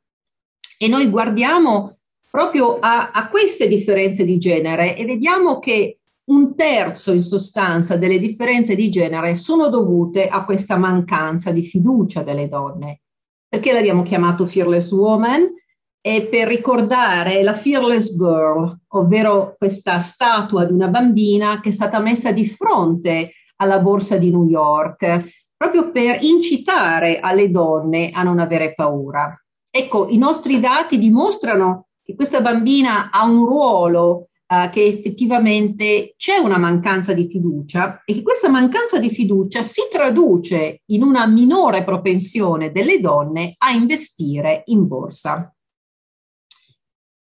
[0.77, 1.97] E noi guardiamo
[2.29, 8.19] proprio a, a queste differenze di genere e vediamo che un terzo in sostanza delle
[8.19, 13.01] differenze di genere sono dovute a questa mancanza di fiducia delle donne.
[13.49, 15.49] Perché l'abbiamo chiamato Fearless Woman?
[16.03, 21.99] È per ricordare la Fearless Girl, ovvero questa statua di una bambina che è stata
[21.99, 28.39] messa di fronte alla borsa di New York, proprio per incitare alle donne a non
[28.39, 29.31] avere paura.
[29.69, 36.37] Ecco, i nostri dati dimostrano che questa bambina ha un ruolo uh, che effettivamente c'è
[36.37, 41.83] una mancanza di fiducia e che questa mancanza di fiducia si traduce in una minore
[41.83, 45.53] propensione delle donne a investire in borsa.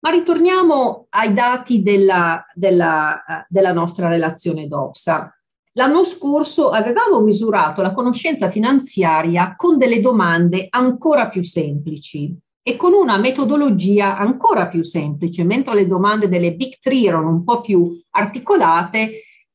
[0.03, 5.33] Ma ritorniamo ai dati della, della, uh, della nostra relazione DOXA.
[5.75, 12.91] L'anno scorso avevamo misurato la conoscenza finanziaria con delle domande ancora più semplici e con
[12.91, 17.97] una metodologia ancora più semplice, mentre le domande delle Big Three erano un po' più
[18.11, 18.99] articolate,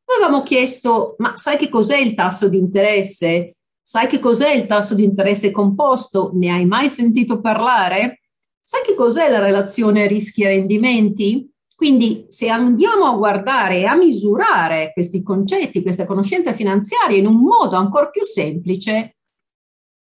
[0.08, 3.56] noi avevamo chiesto, ma sai che cos'è il tasso di interesse?
[3.82, 6.30] Sai che cos'è il tasso di interesse composto?
[6.32, 8.22] Ne hai mai sentito parlare?
[8.70, 11.50] Sai che cos'è la relazione rischi e rendimenti?
[11.74, 17.40] Quindi se andiamo a guardare e a misurare questi concetti, queste conoscenze finanziarie in un
[17.40, 19.16] modo ancora più semplice,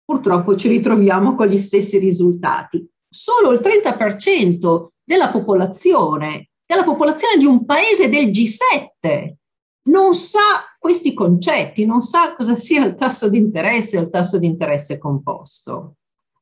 [0.05, 2.85] purtroppo ci ritroviamo con gli stessi risultati.
[3.09, 9.35] Solo il 30% della popolazione, della popolazione di un paese del G7
[9.83, 14.37] non sa questi concetti, non sa cosa sia il tasso di interesse o il tasso
[14.37, 15.99] di interesse composto.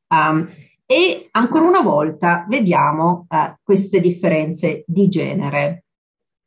[0.07, 0.49] Um,
[0.89, 5.83] e ancora una volta vediamo uh, queste differenze di genere.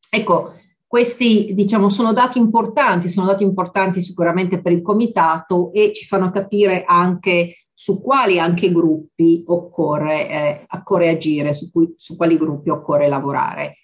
[0.09, 0.55] Ecco,
[0.87, 6.31] questi, diciamo, sono dati importanti, sono dati importanti sicuramente per il comitato e ci fanno
[6.31, 12.71] capire anche su quali anche gruppi occorre, eh, occorre agire, su, cui, su, quali gruppi
[12.71, 13.77] occorre lavorare.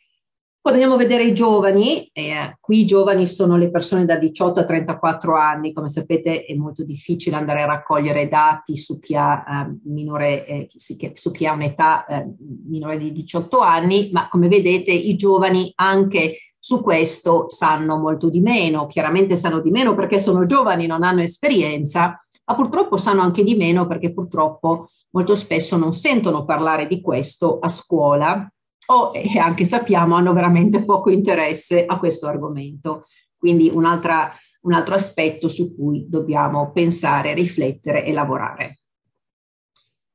[0.66, 4.58] Quando andiamo a vedere i giovani, eh, qui i giovani sono le persone da 18
[4.58, 9.44] a 34 anni, come sapete è molto difficile andare a raccogliere dati su chi ha,
[9.46, 12.34] eh, minore, eh, su chi ha un'età eh,
[12.66, 18.40] minore di 18 anni, ma come vedete i giovani anche su questo sanno molto di
[18.40, 23.44] meno, chiaramente sanno di meno perché sono giovani, non hanno esperienza, ma purtroppo sanno anche
[23.44, 28.50] di meno perché purtroppo molto spesso non sentono parlare di questo a scuola
[28.86, 33.06] o e anche sappiamo hanno veramente poco interesse a questo argomento.
[33.36, 38.78] Quindi un altro aspetto su cui dobbiamo pensare, riflettere e lavorare.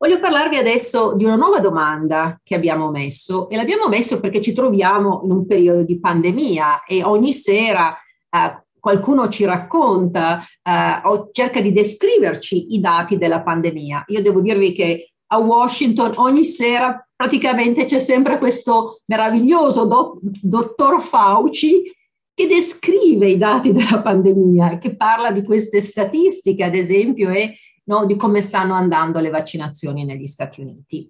[0.02, 4.52] Voglio parlarvi adesso di una nuova domanda che abbiamo messo e l'abbiamo messo perché ci
[4.52, 11.30] troviamo in un periodo di pandemia e ogni sera eh, qualcuno ci racconta eh, o
[11.32, 14.06] cerca di descriverci i dati della pandemia.
[14.08, 21.02] Io devo dirvi che a Washington ogni sera praticamente c'è sempre questo meraviglioso do- dottor
[21.02, 21.84] Fauci
[22.34, 27.56] che descrive i dati della pandemia e che parla di queste statistiche, ad esempio, e
[27.86, 31.10] no, di come stanno andando le vaccinazioni negli Stati Uniti.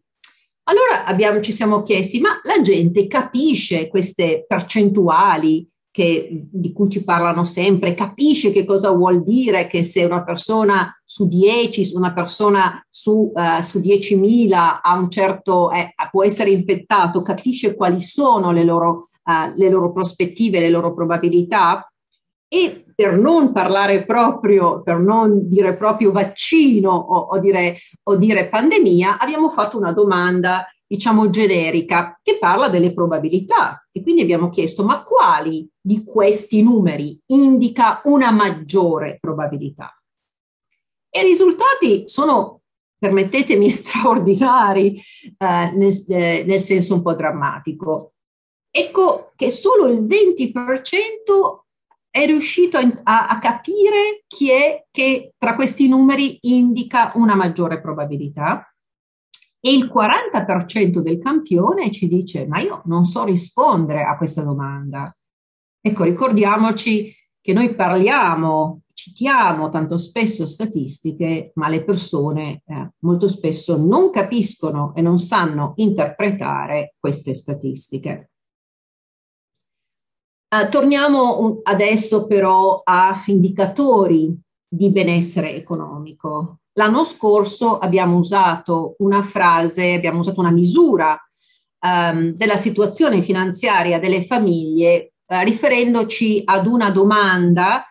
[0.64, 7.04] Allora abbiamo, ci siamo chiesti, ma la gente capisce queste percentuali che, di cui ci
[7.04, 12.84] parlano sempre, capisce che cosa vuol dire che se una persona su 10, una persona
[12.90, 18.64] su, uh, su 10.000 ha un certo, eh, può essere infettato, capisce quali sono le
[18.64, 21.86] loro, uh, le loro prospettive, le loro probabilità?
[22.48, 28.48] E per non parlare proprio, per non dire proprio vaccino o, o, dire, o dire
[28.48, 33.88] pandemia, abbiamo fatto una domanda, diciamo, generica che parla delle probabilità.
[33.94, 39.98] E quindi abbiamo chiesto, ma quali di questi numeri indica una maggiore probabilità?
[41.10, 42.64] E i risultati sono,
[42.98, 45.02] permettetemi, straordinari,
[45.38, 48.16] eh, nel, eh, nel senso un po' drammatico.
[48.70, 50.54] Ecco che solo il 20%
[52.10, 58.71] è riuscito a, a, capire chi è che tra questi numeri indica una maggiore probabilità
[59.64, 65.16] e il 40% del campione ci dice ma io non so rispondere a questa domanda.
[65.80, 73.78] Ecco, ricordiamoci che noi parliamo, citiamo tanto spesso statistiche, ma le persone eh, molto spesso
[73.78, 78.30] non capiscono e non sanno interpretare queste statistiche.
[80.54, 86.61] Uh, torniamo adesso però a indicatori di benessere economico.
[86.74, 91.20] L'anno scorso abbiamo usato una frase, abbiamo usato una misura
[91.80, 97.86] um, della situazione finanziaria delle famiglie uh, riferendoci ad una domanda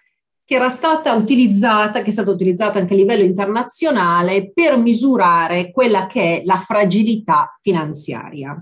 [0.44, 6.06] che era stata utilizzata, che è stata utilizzata anche a livello internazionale per misurare quella
[6.06, 8.60] che è la fragilità finanziaria.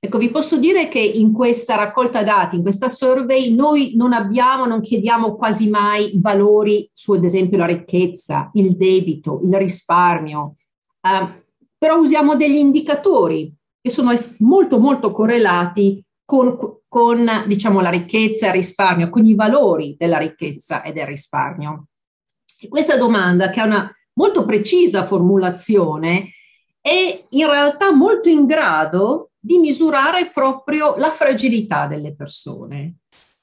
[0.00, 4.64] Ecco, vi posso dire che in questa raccolta dati, in questa survey, noi non abbiamo,
[4.64, 10.54] non chiediamo quasi mai valori su, ad esempio, la ricchezza, il debito, il risparmio,
[11.00, 11.44] eh,
[11.76, 18.48] però usiamo degli indicatori che sono molto, molto correlati con, con, diciamo, la ricchezza e
[18.50, 21.86] il risparmio, con i valori della ricchezza e del risparmio.
[22.60, 26.30] E questa domanda, che ha una molto precisa formulazione,
[26.80, 32.96] è in realtà molto in grado di misurare proprio la fragilità delle persone,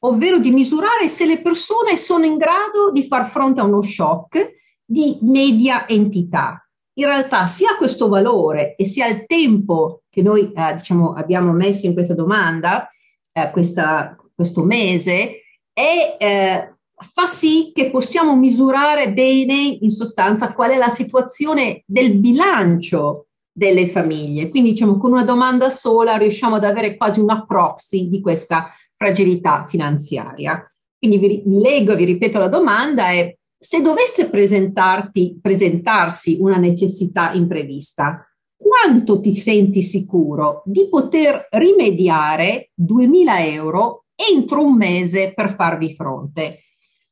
[0.04, 4.54] ovvero di misurare se le persone sono in grado di far fronte a uno shock
[4.86, 6.64] di media entità.
[6.98, 11.88] In realtà sia questo valore e sia il tempo che noi eh, diciamo, abbiamo messo
[11.88, 12.88] in questa domanda,
[13.32, 15.42] eh, questa, questo mese,
[15.74, 22.14] è, eh, fa sì che possiamo misurare bene in sostanza qual è la situazione del
[22.20, 23.25] bilancio
[23.58, 24.50] delle famiglie.
[24.50, 29.66] Quindi diciamo con una domanda sola riusciamo ad avere quasi una proxy di questa fragilità
[29.70, 30.62] finanziaria.
[30.98, 38.30] Quindi vi, vi leggo vi ripeto la domanda è se dovesse presentarsi una necessità imprevista,
[38.58, 46.60] quanto ti senti sicuro di poter rimediare 2.000 euro entro un mese per farvi fronte?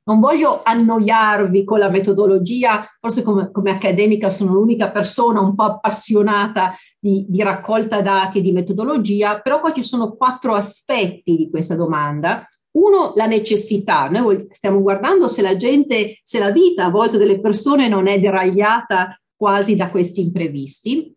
[0.05, 5.63] Non voglio annoiarvi con la metodologia, forse come, come accademica sono l'unica persona un po'
[5.63, 11.49] appassionata di, di raccolta dati e di metodologia, però qua ci sono quattro aspetti di
[11.49, 12.45] questa domanda.
[12.71, 14.09] Uno, la necessità.
[14.09, 18.19] Noi stiamo guardando se la gente, se la vita a volte delle persone non è
[18.19, 21.15] deragliata quasi da questi imprevisti.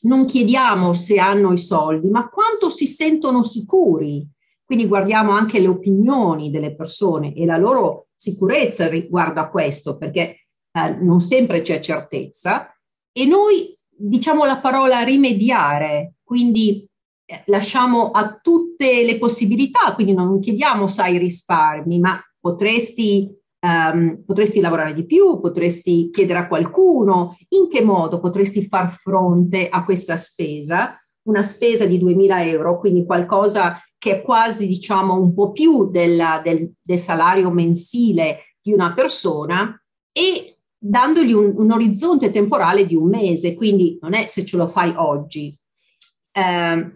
[0.00, 4.28] Non chiediamo se hanno i soldi, ma quanto si sentono sicuri.
[4.64, 10.46] Quindi guardiamo anche le opinioni delle persone e la loro sicurezza riguardo a questo, perché
[10.72, 12.74] eh, non sempre c'è certezza.
[13.12, 16.86] E noi diciamo la parola rimediare, quindi
[17.24, 24.60] eh, lasciamo a tutte le possibilità, quindi non chiediamo sai risparmi, ma potresti, um, potresti
[24.60, 30.16] lavorare di più, potresti chiedere a qualcuno, in che modo potresti far fronte a questa
[30.16, 30.96] spesa,
[31.28, 36.40] una spesa di 2.000 euro, quindi qualcosa che è quasi diciamo un po' più della,
[36.42, 39.80] del, del, salario mensile di una persona
[40.12, 44.68] e dandogli un, un, orizzonte temporale di un mese, quindi non è se ce lo
[44.68, 45.58] fai oggi.
[46.30, 46.92] Eh,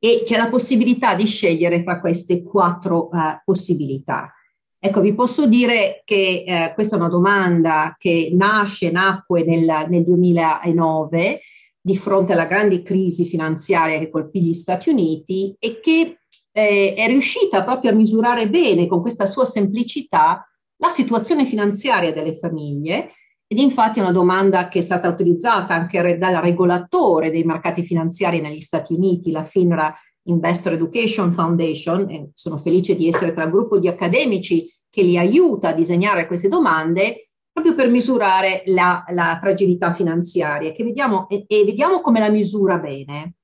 [0.00, 4.32] e c'è la possibilità di scegliere tra queste quattro uh, possibilità.
[4.78, 10.04] Ecco, vi posso dire che eh, questa è una domanda che nasce, nacque nel, nel
[10.04, 11.40] 2009
[11.88, 16.18] di fronte alla grande crisi finanziaria che colpì gli Stati Uniti e che
[16.52, 22.36] eh, è riuscita proprio a misurare bene con questa sua semplicità la situazione finanziaria delle
[22.36, 23.12] famiglie.
[23.46, 28.42] Ed infatti è una domanda che è stata utilizzata anche dal regolatore dei mercati finanziari
[28.42, 33.50] negli Stati Uniti, la FINRA Investor Education Foundation, e sono felice di essere tra il
[33.50, 37.27] gruppo di accademici che li aiuta a disegnare queste domande,
[37.58, 43.34] proprio per misurare la, la fragilità finanziaria vediamo, e, e vediamo come la misura bene.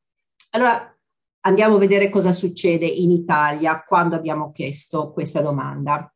[0.51, 0.97] Allora,
[1.41, 6.13] andiamo a vedere cosa succede in Italia quando abbiamo chiesto questa domanda.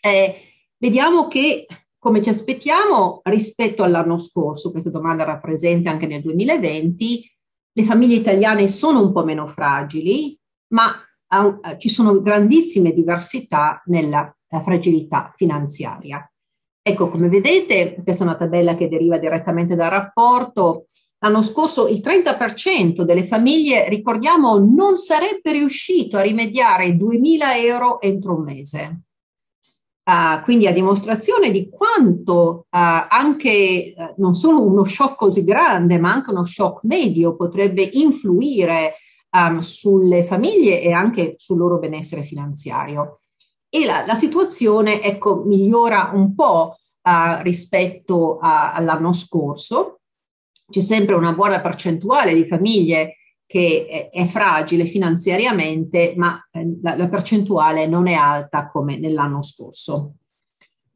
[0.00, 0.34] Eh,
[0.78, 1.66] vediamo che,
[1.98, 7.30] come ci aspettiamo, rispetto all'anno scorso, questa domanda era presente anche nel 2020,
[7.74, 10.38] le famiglie italiane sono un po' meno fragili,
[10.68, 10.92] ma
[11.28, 16.26] uh, ci sono grandissime diversità nella uh, fragilità finanziaria.
[16.84, 20.86] Ecco, come vedete, questa è una tabella che deriva direttamente dal rapporto.
[21.20, 28.00] L'anno scorso il 30% delle famiglie, ricordiamo, non sarebbe riuscito a rimediare i 2.000 euro
[28.00, 29.00] entro un mese.
[30.04, 36.00] Uh, quindi a dimostrazione di quanto uh, anche uh, non solo uno shock così grande,
[36.00, 38.94] ma anche uno shock medio potrebbe influire
[39.30, 43.18] um, sulle famiglie e anche sul loro benessere finanziario
[43.74, 50.00] e la, la situazione ecco, migliora un po' uh, rispetto a, all'anno scorso.
[50.68, 53.16] C'è sempre una buona percentuale di famiglie
[53.46, 59.42] che è, è fragile finanziariamente, ma eh, la, la percentuale non è alta come nell'anno
[59.42, 60.16] scorso.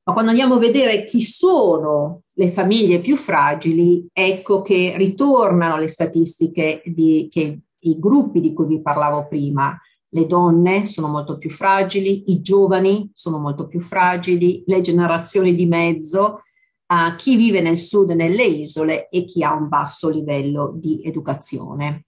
[0.02, 5.88] Ma quando andiamo a vedere chi sono le famiglie più fragili, ecco che ritornano le
[5.88, 9.78] statistiche di che i gruppi di cui vi parlavo prima,
[10.16, 15.66] le donne sono molto più fragili, i giovani sono molto più fragili, le generazioni di
[15.66, 16.40] mezzo,
[16.86, 21.02] uh, chi vive nel sud e nelle isole e chi ha un basso livello di
[21.04, 22.06] educazione.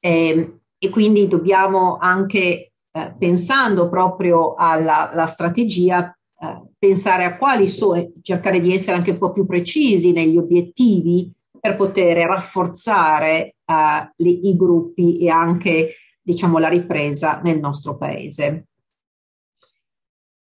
[0.00, 7.68] E, ehm, e quindi dobbiamo anche, eh, pensando proprio alla, strategia, eh, pensare a quali
[7.68, 11.30] sono, cercare di essere anche un po' più precisi negli obiettivi
[11.60, 18.66] per poter rafforzare uh, le, i gruppi e anche diciamo, la ripresa nel nostro paese.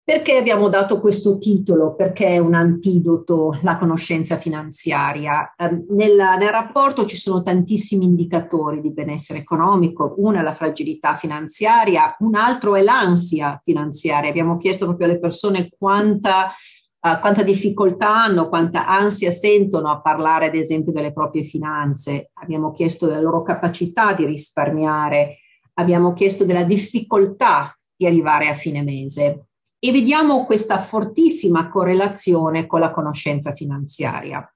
[0.08, 1.94] Perché abbiamo dato questo titolo?
[1.94, 5.54] Perché è un antidoto la conoscenza finanziaria.
[5.58, 6.18] Eh, nel
[6.50, 12.78] rapporto ci sono tantissimi indicatori di benessere economico, uno è la fragilità finanziaria, un altro
[12.78, 14.30] è l'ansia finanziaria.
[14.30, 16.54] Abbiamo chiesto proprio alle persone quanta,
[17.02, 22.30] uh, quanta difficoltà hanno, quanta ansia sentono a parlare ad esempio delle proprie finanze.
[22.36, 25.40] Abbiamo chiesto della loro capacità di risparmiare,
[25.80, 29.48] abbiamo chiesto della difficoltà di arrivare a fine mese
[29.80, 34.48] e vediamo questa fortissima correlazione con la conoscenza finanziaria.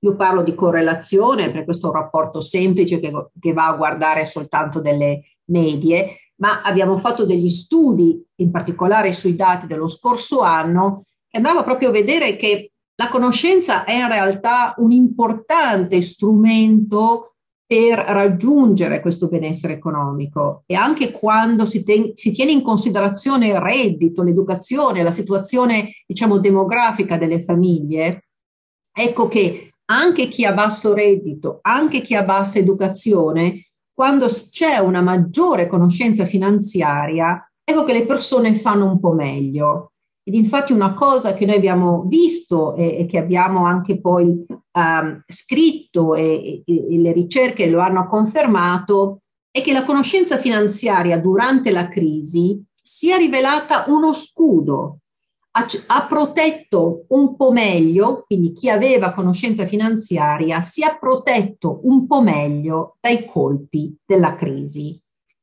[0.00, 4.24] Io parlo di correlazione perché questo è un rapporto semplice che, che va a guardare
[4.24, 11.04] soltanto delle medie, ma abbiamo fatto degli studi, in particolare sui dati dello scorso anno,
[11.28, 17.31] che andava proprio a vedere che la conoscenza è in realtà un importante strumento
[17.72, 23.60] per raggiungere questo benessere economico e anche quando si, ten- si, tiene in considerazione il
[23.60, 28.26] reddito, l'educazione, la situazione diciamo demografica delle famiglie,
[28.94, 35.00] ecco che anche chi ha basso reddito, anche chi ha bassa educazione, quando c'è una
[35.00, 39.91] maggiore conoscenza finanziaria, ecco che le persone fanno un po' meglio.
[40.24, 45.22] Ed infatti una cosa che noi abbiamo visto e, e che abbiamo anche poi um,
[45.26, 51.70] scritto e, e, e le ricerche lo hanno confermato è che la conoscenza finanziaria durante
[51.70, 54.98] la crisi si è rivelata uno scudo,
[55.52, 62.06] ha, ha, protetto un po' meglio, quindi chi aveva conoscenza finanziaria si è protetto un
[62.06, 64.98] po' meglio dai colpi della crisi.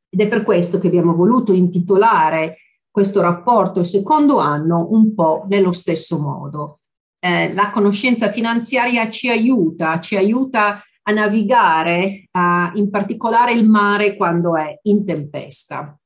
[0.10, 2.58] Ed è per questo che abbiamo voluto intitolare
[2.92, 6.80] questo rapporto il secondo anno un po' nello stesso modo.
[7.20, 14.16] Eh, la conoscenza finanziaria ci aiuta, ci aiuta a navigare uh, in particolare il mare
[14.16, 15.98] quando è in tempesta.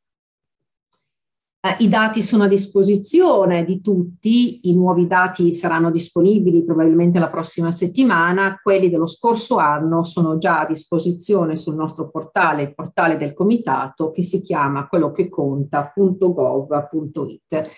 [1.65, 7.29] Eh, I dati sono a disposizione di tutti, i nuovi dati saranno disponibili probabilmente la
[7.29, 13.15] prossima settimana, quelli dello scorso anno sono già a disposizione sul nostro portale, il portale
[13.15, 17.69] del comitato che si chiama quello che conta.gov.it.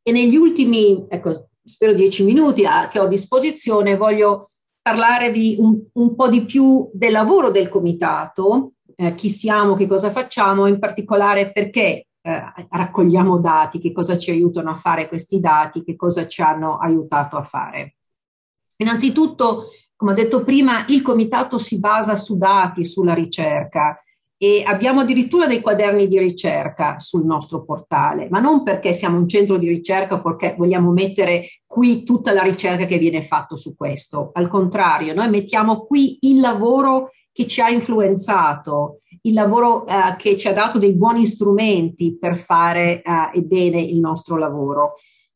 [0.00, 5.76] E negli ultimi, ecco, spero dieci minuti a, che ho a disposizione, voglio parlarvi un,
[5.94, 10.78] un po' di più del lavoro del comitato, eh, chi siamo, che cosa facciamo, in
[10.78, 16.26] particolare perché eh, raccogliamo dati, che cosa ci aiutano a fare questi dati, che cosa
[16.26, 17.94] ci hanno aiutato a fare.
[18.76, 24.00] Innanzitutto, come ho detto prima, il comitato si basa su dati, sulla ricerca
[24.36, 29.26] e abbiamo addirittura dei quaderni di ricerca sul nostro portale, ma non perché siamo un
[29.26, 34.30] centro di ricerca, perché vogliamo mettere qui tutta la ricerca che viene fatta su questo.
[34.34, 40.36] Al contrario, noi mettiamo qui il lavoro che ci ha influenzato, il lavoro eh, che
[40.36, 44.94] ci ha dato dei buoni strumenti per fare eh, bene il nostro lavoro.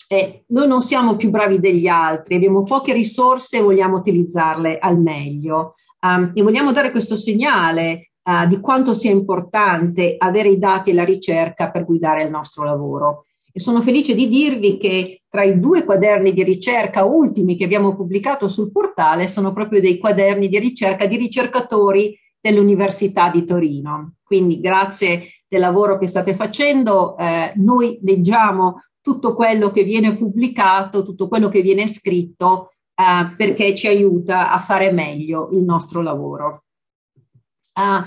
[0.09, 4.99] eh, noi non siamo più bravi degli altri, abbiamo poche risorse e vogliamo utilizzarle al
[4.99, 5.75] meglio.
[6.05, 10.95] Um, e vogliamo dare questo segnale uh, di quanto sia importante avere i dati e
[10.95, 13.27] la ricerca per guidare il nostro lavoro.
[13.53, 17.95] E sono felice di dirvi che tra i due quaderni di ricerca ultimi che abbiamo
[17.95, 24.17] pubblicato sul portale sono proprio dei quaderni di ricerca di ricercatori dell'Università di Torino.
[24.23, 31.05] Quindi grazie del lavoro che state facendo, eh, noi leggiamo tutto quello che viene pubblicato,
[31.05, 36.65] tutto quello che viene scritto, eh, perché ci aiuta a fare meglio il nostro lavoro.
[37.75, 38.05] Uh,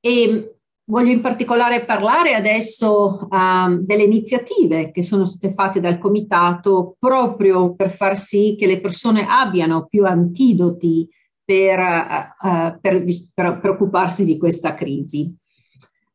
[0.00, 6.96] e voglio in particolare parlare adesso uh, delle iniziative che sono state fatte dal comitato
[6.98, 11.06] proprio per far sì che le persone abbiano più antidoti
[11.52, 15.30] per, uh, per, per preoccuparsi di questa crisi.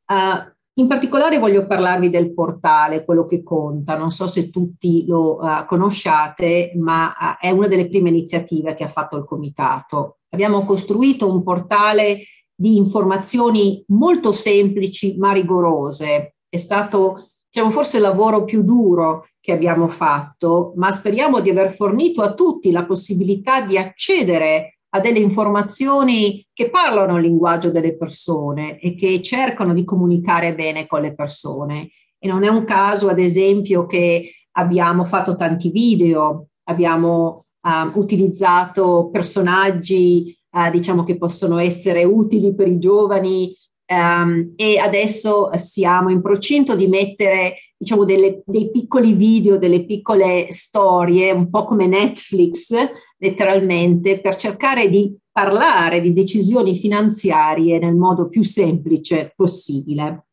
[0.08, 5.38] Uh, in particolare voglio parlarvi del portale, quello che conta, non so se tutti lo
[5.40, 10.18] uh, conosciate, ma uh, è una delle prime iniziative che ha fatto il comitato.
[10.30, 12.22] Abbiamo costruito un portale
[12.56, 16.38] di informazioni molto semplici ma rigorose.
[16.50, 21.74] È stato, diciamo, forse il lavoro più duro che abbiamo fatto, ma speriamo di aver
[21.74, 27.96] fornito a tutti la possibilità di accedere a delle informazioni che parlano il linguaggio delle
[27.96, 31.90] persone e che cercano di comunicare bene con le persone.
[32.20, 39.10] E non è un caso, ad esempio, che abbiamo fatto tanti video, abbiamo uh, utilizzato
[39.12, 43.54] personaggi, uh, diciamo, che possono essere utili per i giovani
[43.88, 50.48] um, e adesso siamo in procinto di mettere diciamo, delle, dei piccoli video, delle piccole
[50.50, 52.74] storie, un po' come Netflix,
[53.18, 60.24] letteralmente, per cercare di parlare di decisioni finanziarie nel modo più semplice possibile.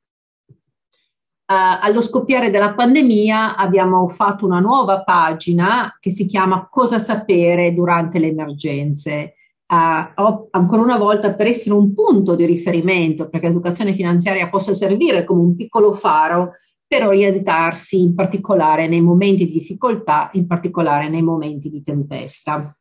[1.46, 7.74] Uh, allo scoppiare della pandemia abbiamo fatto una nuova pagina che si chiama Cosa sapere
[7.74, 9.34] durante le emergenze.
[9.66, 15.24] Uh, ancora una volta per essere un punto di riferimento perché l'educazione finanziaria possa servire
[15.24, 16.52] come un piccolo faro
[16.86, 22.76] per orientarsi in particolare nei momenti di difficoltà, in particolare nei momenti di tempesta.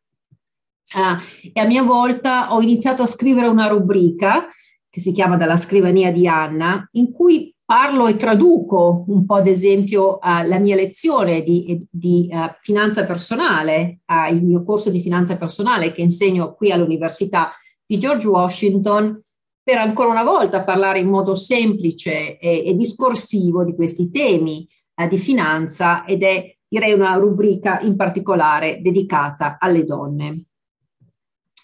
[0.95, 1.19] Ah,
[1.53, 4.47] e a mia volta ho iniziato a scrivere una rubrica
[4.89, 9.47] che si chiama Dalla scrivania di Anna, in cui parlo e traduco un po', ad
[9.47, 14.99] esempio, uh, la mia lezione di, di uh, finanza personale, uh, il mio corso di
[14.99, 17.51] finanza personale che insegno qui all'Università
[17.83, 19.19] di George Washington,
[19.63, 25.07] per ancora una volta parlare in modo semplice e, e discorsivo di questi temi eh,
[25.07, 30.45] di finanza ed è direi una rubrica in particolare dedicata alle donne.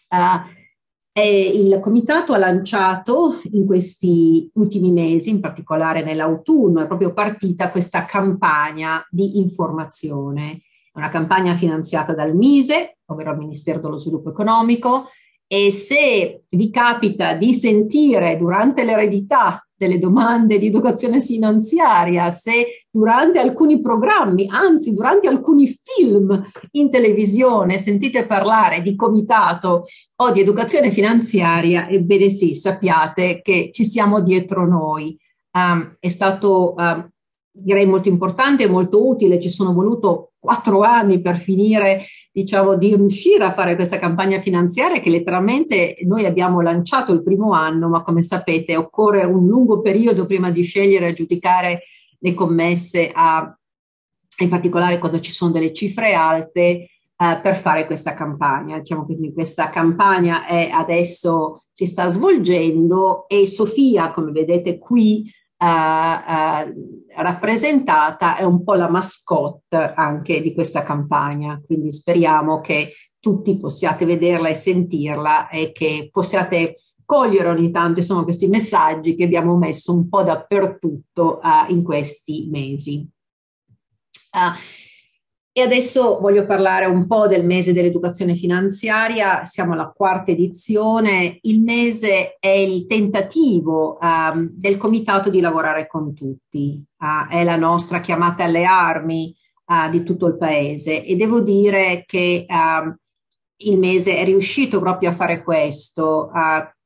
[0.10, 0.58] Uh,
[1.22, 8.06] il comitato ha lanciato in questi ultimi mesi, in particolare nell'autunno, è proprio partita questa
[8.06, 10.62] campagna di informazione.
[10.92, 15.08] È una campagna finanziata dal MISE, ovvero il Ministero dello Sviluppo Economico,
[15.52, 23.40] e se vi capita di sentire durante l'eredità delle domande di educazione finanziaria, se durante
[23.40, 29.86] alcuni programmi, anzi durante alcuni film in televisione sentite parlare di comitato
[30.18, 35.18] o di educazione finanziaria, ebbene sì, sappiate che ci siamo dietro noi.
[35.52, 37.10] Um, è stato um,
[37.52, 42.96] direi molto importante e molto utile, ci sono voluto quattro anni per finire diciamo, di
[42.96, 48.04] riuscire a fare questa campagna finanziaria che letteralmente noi abbiamo lanciato il primo anno, ma
[48.04, 51.84] come sapete occorre un lungo periodo prima di scegliere e giudicare
[52.20, 53.58] le commesse, a,
[54.40, 56.90] in particolare quando ci sono delle cifre alte,
[57.22, 58.78] eh, per fare questa campagna.
[58.78, 65.66] Diciamo quindi questa campagna è adesso si sta svolgendo e Sofia, come vedete qui, Uh,
[65.66, 73.58] uh, rappresentata è un po' la mascotte anche di questa campagna, quindi speriamo che tutti
[73.58, 79.58] possiate vederla e sentirla e che possiate cogliere ogni tanto insomma, questi messaggi che abbiamo
[79.58, 83.06] messo un po' dappertutto uh, in questi mesi.
[85.52, 91.62] E adesso voglio parlare un po' del mese dell'educazione finanziaria, siamo alla quarta edizione, il
[91.62, 98.00] mese è il tentativo um, del comitato di lavorare con tutti, uh, è la nostra
[98.00, 99.36] chiamata alle armi
[99.66, 101.04] uh, di tutto il paese.
[101.04, 102.96] E devo dire che uh,
[103.62, 106.30] il mese è riuscito proprio a fare questo.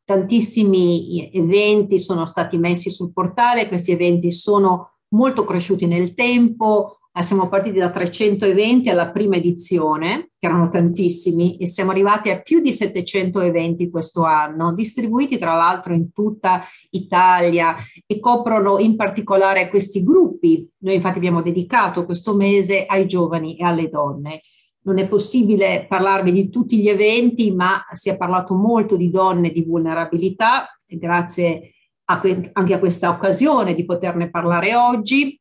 [0.06, 7.48] tantissimi eventi sono stati messi sul portale, questi eventi sono molto cresciuti nel tempo, siamo
[7.48, 12.60] partiti da 300 eventi alla prima edizione, che erano tantissimi, e siamo arrivati a più
[12.60, 17.76] di 700 eventi questo anno, distribuiti tra l'altro in tutta Italia
[18.08, 20.68] e coprono in particolare questi gruppi.
[20.80, 24.42] Noi infatti abbiamo dedicato questo mese ai giovani e alle donne.
[24.86, 29.52] Non è possibile parlarvi di tutti gli eventi, ma si è parlato molto di donne
[29.52, 31.74] di vulnerabilità, grazie
[32.06, 35.40] a que- anche a questa occasione di poterne parlare oggi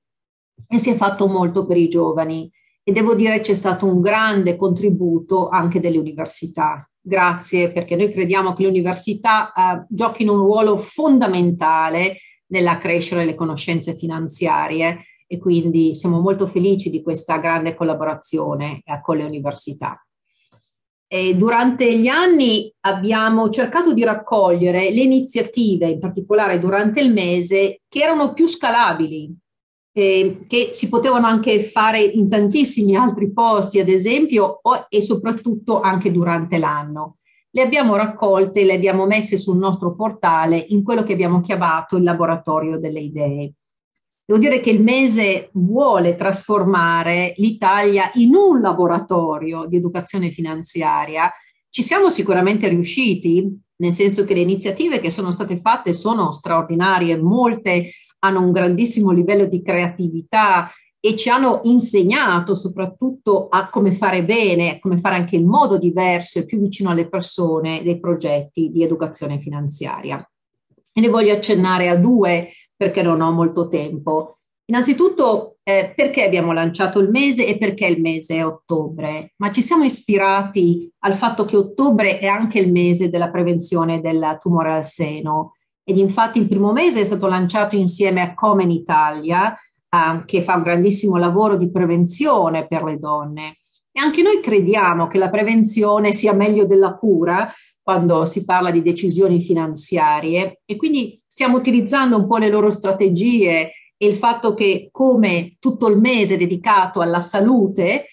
[0.68, 2.50] e si è fatto molto per i giovani
[2.84, 6.88] e devo dire c'è stato un grande contributo anche delle università.
[7.00, 13.34] Grazie perché noi crediamo che le università eh, giochino un ruolo fondamentale nella crescita delle
[13.34, 19.98] conoscenze finanziarie e quindi siamo molto felici di questa grande collaborazione eh, con le università.
[21.06, 27.80] E durante gli anni abbiamo cercato di raccogliere le iniziative, in particolare durante il mese,
[27.86, 29.34] che erano più scalabili,
[29.92, 35.80] eh, che si potevano anche fare in tantissimi altri posti, ad esempio, o, e soprattutto
[35.80, 37.18] anche durante l'anno.
[37.50, 42.02] Le abbiamo raccolte, le abbiamo messe sul nostro portale in quello che abbiamo chiamato il
[42.02, 43.52] laboratorio delle idee.
[44.24, 51.30] Devo dire che il mese vuole trasformare l'Italia in un laboratorio di educazione finanziaria.
[51.68, 57.18] Ci siamo sicuramente riusciti, nel senso che le iniziative che sono state fatte sono straordinarie,
[57.18, 57.90] molte
[58.24, 60.70] hanno un grandissimo livello di creatività
[61.04, 66.38] e ci hanno insegnato soprattutto a come fare bene, come fare anche in modo diverso
[66.38, 70.24] e più vicino alle persone dei progetti di educazione finanziaria.
[70.92, 74.38] E ne voglio accennare a due perché non ho molto tempo.
[74.66, 79.32] Innanzitutto, eh, perché abbiamo lanciato il mese e perché il mese è ottobre?
[79.38, 84.38] Ma ci siamo ispirati al fatto che ottobre è anche il mese della prevenzione del
[84.40, 85.54] tumore al seno
[85.84, 90.42] ed infatti il primo mese è stato lanciato insieme a Come in Italia, eh, che
[90.42, 93.56] fa un grandissimo lavoro di prevenzione per le donne.
[93.90, 97.52] E anche noi crediamo che la prevenzione sia meglio della cura
[97.82, 103.72] quando si parla di decisioni finanziarie e quindi stiamo utilizzando un po' le loro strategie
[103.96, 108.06] e il fatto che come tutto il mese dedicato alla salute, eh,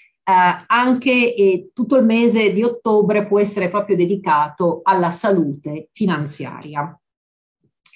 [0.68, 6.99] anche eh, tutto il mese di ottobre può essere proprio dedicato alla salute finanziaria.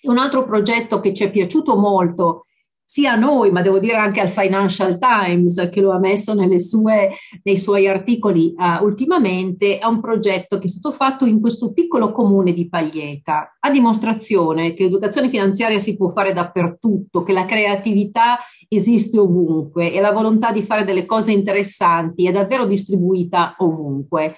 [0.03, 2.45] Un altro progetto che ci è piaciuto molto
[2.93, 7.11] sia a noi, ma devo dire anche al Financial Times, che lo ha messo sue,
[7.41, 12.11] nei suoi articoli uh, ultimamente, è un progetto che è stato fatto in questo piccolo
[12.11, 18.37] comune di Paglieta, a dimostrazione che l'educazione finanziaria si può fare dappertutto, che la creatività
[18.67, 24.35] esiste ovunque e la volontà di fare delle cose interessanti è davvero distribuita ovunque.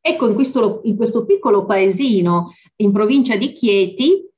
[0.00, 4.32] Ecco, in questo, in questo piccolo paesino in provincia di Chieti,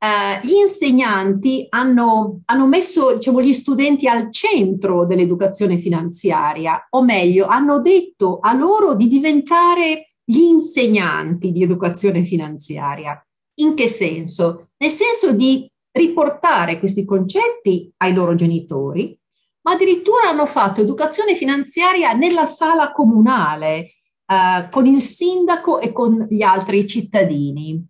[0.00, 7.46] Uh, gli insegnanti hanno, hanno messo diciamo, gli studenti al centro dell'educazione finanziaria, o meglio,
[7.46, 13.20] hanno detto a loro di diventare gli insegnanti di educazione finanziaria.
[13.60, 14.68] In che senso?
[14.76, 19.18] Nel senso di riportare questi concetti ai loro genitori,
[19.62, 23.94] ma addirittura hanno fatto educazione finanziaria nella sala comunale
[24.26, 27.84] uh, con il sindaco e con gli altri cittadini.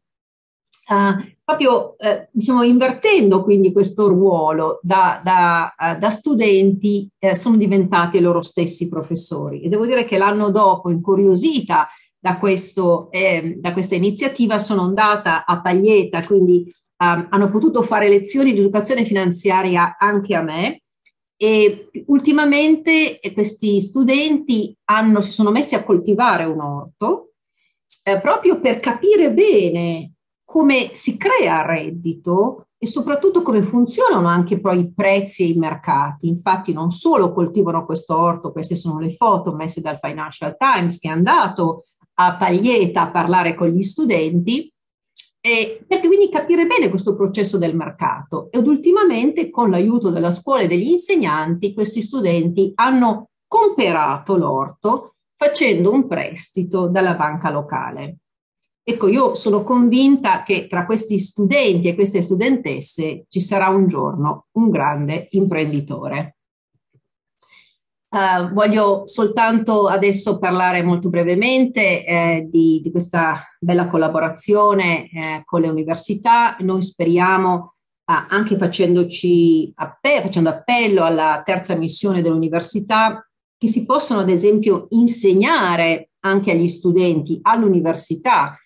[0.89, 7.59] Uh, proprio eh, diciamo invertendo quindi questo ruolo da, da, uh, da studenti eh, sono
[7.59, 9.61] diventati loro stessi professori.
[9.61, 15.45] E devo dire che l'anno dopo incuriosita da, questo, eh, da questa iniziativa sono andata
[15.45, 20.83] a Paglieta quindi um, hanno potuto fare lezioni di educazione finanziaria anche a me.
[21.41, 27.35] E ultimamente questi studenti hanno, si sono messi a coltivare un orto
[28.03, 30.15] eh, proprio per capire bene
[30.51, 36.27] come si crea reddito e soprattutto come funzionano anche poi i prezzi e i mercati.
[36.27, 41.09] Infatti non solo coltivano questo orto, queste sono le foto messe dal Financial Times che
[41.09, 41.85] è andato
[42.15, 44.73] a Paglieta a parlare con gli studenti,
[45.39, 48.49] e perché quindi capire bene questo processo del mercato.
[48.51, 55.93] Ed ultimamente con l'aiuto della scuola e degli insegnanti questi studenti hanno comperato l'orto facendo
[55.93, 58.17] un prestito dalla banca locale.
[58.91, 64.47] Ecco, io sono convinta che tra questi studenti e queste studentesse ci sarà un giorno
[64.53, 66.37] un grande imprenditore.
[68.09, 75.61] Uh, voglio soltanto adesso parlare molto brevemente eh, di, di, questa bella collaborazione eh, con
[75.61, 76.57] le università.
[76.61, 77.75] Noi speriamo,
[78.07, 83.23] uh, anche facendoci appe- facendo appello alla terza missione dell'università,
[83.55, 88.59] che si possono ad esempio insegnare anche agli studenti all'università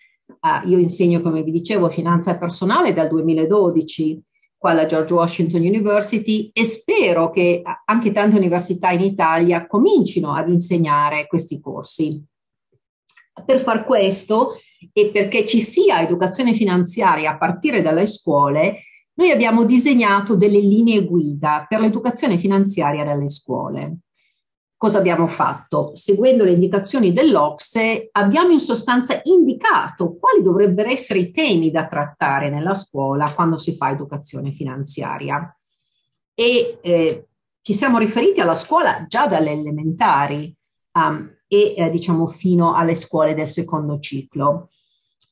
[0.64, 4.22] io insegno, come vi dicevo, finanza personale dal 2012
[4.62, 10.49] qua alla George Washington University e spero che anche tante università in Italia comincino ad
[10.49, 12.24] insegnare questi corsi.
[13.45, 14.59] Per far questo
[14.93, 18.84] e perché ci sia educazione finanziaria a partire dalle scuole,
[19.14, 23.99] noi abbiamo disegnato delle linee guida per l'educazione finanziaria nelle scuole.
[24.83, 25.93] Cosa abbiamo fatto?
[25.95, 32.51] Seguendo le indicazioni dell'Ocse, abbiamo in sostanza indicato quali dovrebbero essere i temi da trattare
[32.51, 35.57] nella scuola quando si fa educazione finanziaria.
[36.35, 37.28] E eh,
[37.61, 40.53] ci siamo riferiti alla scuola già dalle elementari
[40.95, 44.70] um, e eh, diciamo fino alle scuole del secondo ciclo.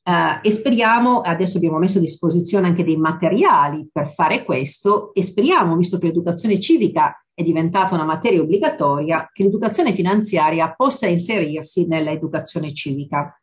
[0.05, 5.21] Uh, e speriamo, adesso abbiamo messo a disposizione anche dei materiali per fare questo e
[5.21, 11.87] speriamo, visto che l'educazione civica è diventata una materia obbligatoria, che l'educazione finanziaria possa inserirsi
[11.87, 13.39] nell'educazione civica.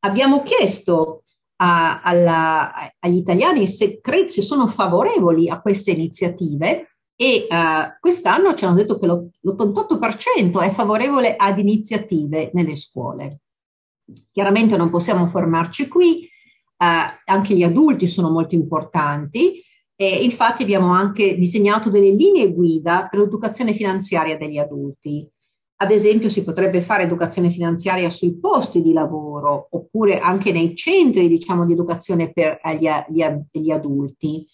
[0.00, 1.22] Abbiamo chiesto
[1.56, 8.64] a, alla, agli italiani se, cre- sono favorevoli a queste iniziative e uh, quest'anno ci
[8.64, 13.40] hanno detto che l'88% è favorevole ad iniziative nelle scuole.
[14.32, 16.28] Chiaramente non possiamo fermarci qui,
[16.78, 16.84] uh,
[17.24, 19.62] anche gli adulti sono molto importanti
[19.96, 25.28] e infatti abbiamo anche disegnato delle linee guida per l'educazione finanziaria degli adulti.
[25.76, 31.28] Ad esempio si potrebbe fare educazione finanziaria sui posti di lavoro oppure anche nei centri
[31.28, 34.46] diciamo, di educazione per gli, gli, gli adulti.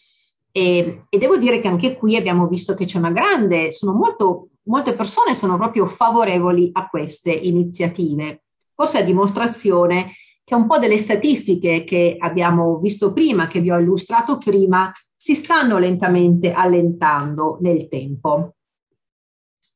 [0.51, 4.49] E, e, devo dire che anche qui abbiamo visto che c'è una grande, sono molto,
[4.65, 8.45] molte persone sono proprio favorevoli a queste iniziative.
[8.75, 10.13] Forse a dimostrazione
[10.49, 15.35] che un po' delle statistiche che abbiamo visto prima, che vi ho illustrato prima, si
[15.35, 18.55] stanno lentamente allentando nel tempo.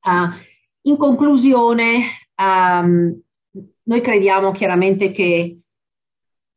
[0.02, 0.32] Uh,
[0.88, 2.04] in conclusione,
[2.42, 3.20] um,
[3.82, 5.58] noi crediamo chiaramente che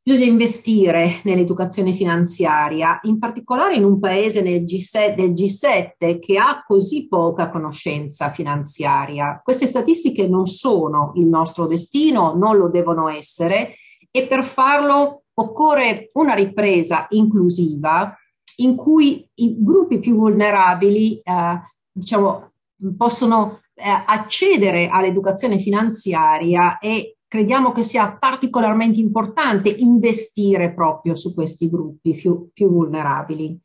[0.01, 7.09] bisogna investire nell'educazione finanziaria, in particolare in un paese G7, del G7 che ha così
[7.09, 9.41] poca conoscenza finanziaria.
[9.43, 13.76] Queste statistiche non sono il nostro destino, non lo devono essere
[14.16, 18.16] e per farlo occorre una ripresa inclusiva
[18.57, 21.61] in cui i gruppi più vulnerabili eh,
[21.91, 22.51] diciamo,
[22.95, 31.70] possono eh, accedere all'educazione finanziaria e crediamo che sia particolarmente importante investire proprio su questi
[31.70, 33.59] gruppi più, più vulnerabili.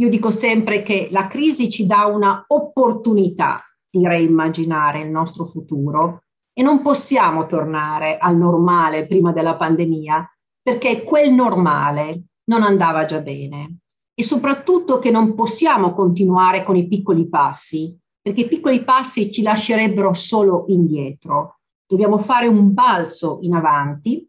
[0.00, 6.24] Io dico sempre che la crisi ci dà una opportunità di reimmaginare il nostro futuro
[6.58, 10.28] e non possiamo tornare al normale prima della pandemia
[10.60, 13.76] perché quel normale non andava già bene
[14.12, 19.42] e soprattutto che non possiamo continuare con i piccoli passi, perché i piccoli passi ci
[19.42, 21.60] lascerebbero solo indietro.
[21.86, 24.28] Dobbiamo fare un balzo in avanti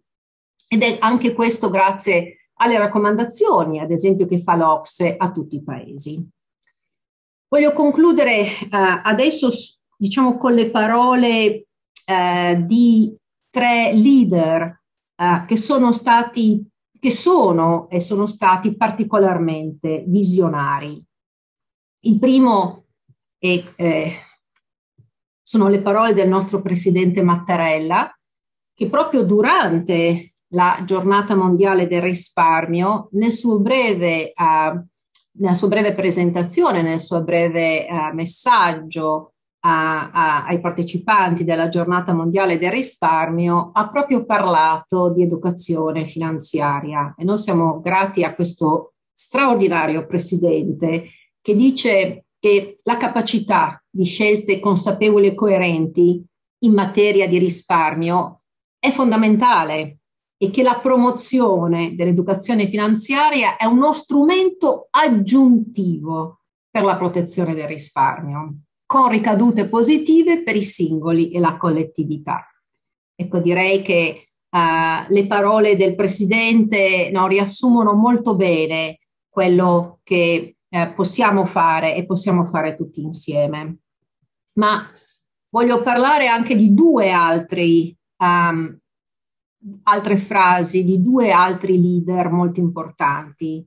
[0.68, 5.64] ed è anche questo grazie alle raccomandazioni, ad esempio, che fa l'Ocse a tutti i
[5.64, 6.24] paesi.
[7.48, 9.50] Voglio concludere eh, adesso,
[9.98, 11.64] diciamo, con le parole
[12.10, 13.16] eh, di
[13.52, 14.82] tre leader
[15.16, 16.66] eh, che sono stati
[17.00, 21.02] che sono e sono stati particolarmente visionari.
[22.02, 22.88] Il primo
[23.38, 24.14] è, eh,
[25.42, 28.14] sono le parole del nostro presidente Mattarella,
[28.74, 34.86] che proprio durante la giornata mondiale del risparmio, nel suo breve, uh,
[35.38, 42.14] nella sua breve presentazione, nel suo breve uh, messaggio a, a, ai partecipanti della giornata
[42.14, 47.14] mondiale del risparmio ha proprio parlato di educazione finanziaria.
[47.18, 51.10] E noi siamo grati a questo straordinario presidente
[51.42, 56.24] che dice che la capacità di scelte consapevoli e coerenti
[56.64, 58.42] in materia di risparmio
[58.80, 59.98] è fondamentale
[60.42, 66.40] e che la promozione dell'educazione finanziaria è uno strumento aggiuntivo
[66.70, 68.60] per la protezione del risparmio
[68.90, 72.44] con ricadute positive per i singoli e la collettività.
[73.14, 80.88] Ecco, direi che uh, le parole del Presidente no, riassumono molto bene quello che eh,
[80.96, 83.78] possiamo fare e possiamo fare tutti insieme.
[84.56, 84.90] Ma
[85.50, 88.76] voglio parlare anche di due altri, um,
[89.84, 93.64] altre frasi, di due altri leader molto importanti.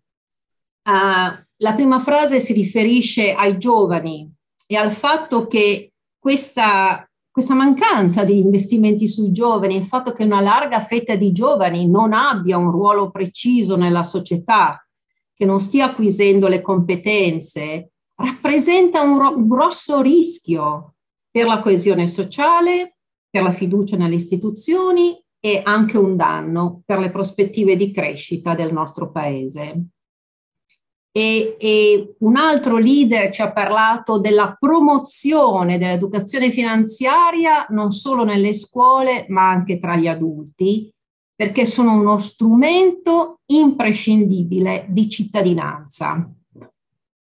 [0.83, 4.29] Uh, la prima frase si riferisce ai giovani
[4.73, 10.41] e al fatto che questa, questa mancanza di investimenti sui giovani, il fatto che una
[10.41, 14.83] larga fetta di giovani non abbia un ruolo preciso nella società,
[15.35, 20.95] che non stia acquisendo le competenze, rappresenta un, ro- un grosso rischio
[21.31, 22.97] per la coesione sociale,
[23.29, 28.73] per la fiducia nelle istituzioni e anche un danno per le prospettive di crescita del
[28.73, 29.89] nostro paese.
[31.15, 38.55] E, e, un altro leader ci ha parlato della promozione dell'educazione finanziaria non solo nelle
[38.55, 40.91] scuole ma anche tra gli adulti,
[41.35, 46.31] perché sono uno strumento imprescindibile di cittadinanza.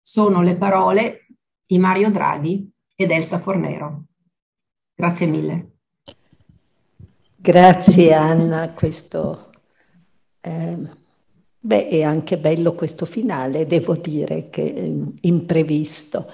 [0.02, 1.28] Sono le parole
[1.66, 4.06] di Mario Draghi ed Elsa Fornero.
[4.96, 5.72] Grazie mille.
[7.36, 9.52] Grazie Anna, questo
[10.42, 10.78] eh,
[11.66, 16.32] beh, è anche bello questo finale, devo dire che eh, imprevisto.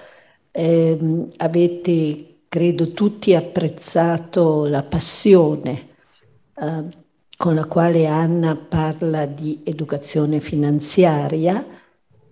[0.51, 5.87] Eh, avete, credo, tutti apprezzato la passione
[6.55, 6.83] eh,
[7.37, 11.65] con la quale Anna parla di educazione finanziaria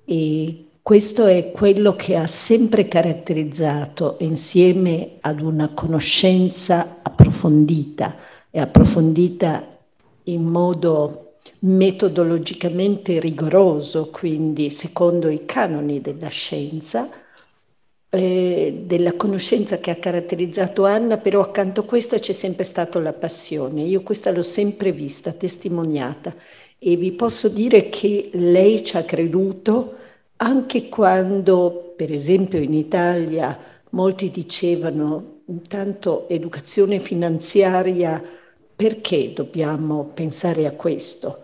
[0.04, 8.16] e questo è quello che ha sempre caratterizzato, insieme ad una conoscenza approfondita
[8.50, 9.68] e approfondita
[10.24, 11.29] in modo
[11.60, 17.10] metodologicamente rigoroso, quindi secondo i canoni della scienza,
[18.12, 23.14] eh, della conoscenza che ha caratterizzato Anna, però accanto a questa c'è sempre stata la
[23.14, 23.84] passione.
[23.84, 26.36] Io questa l'ho sempre vista, testimoniata
[26.80, 29.96] e vi posso dire che lei ci ha creduto
[30.38, 33.58] anche quando, per esempio in Italia,
[33.92, 38.24] molti dicevano intanto educazione finanziaria,
[38.76, 41.44] perché dobbiamo pensare a questo?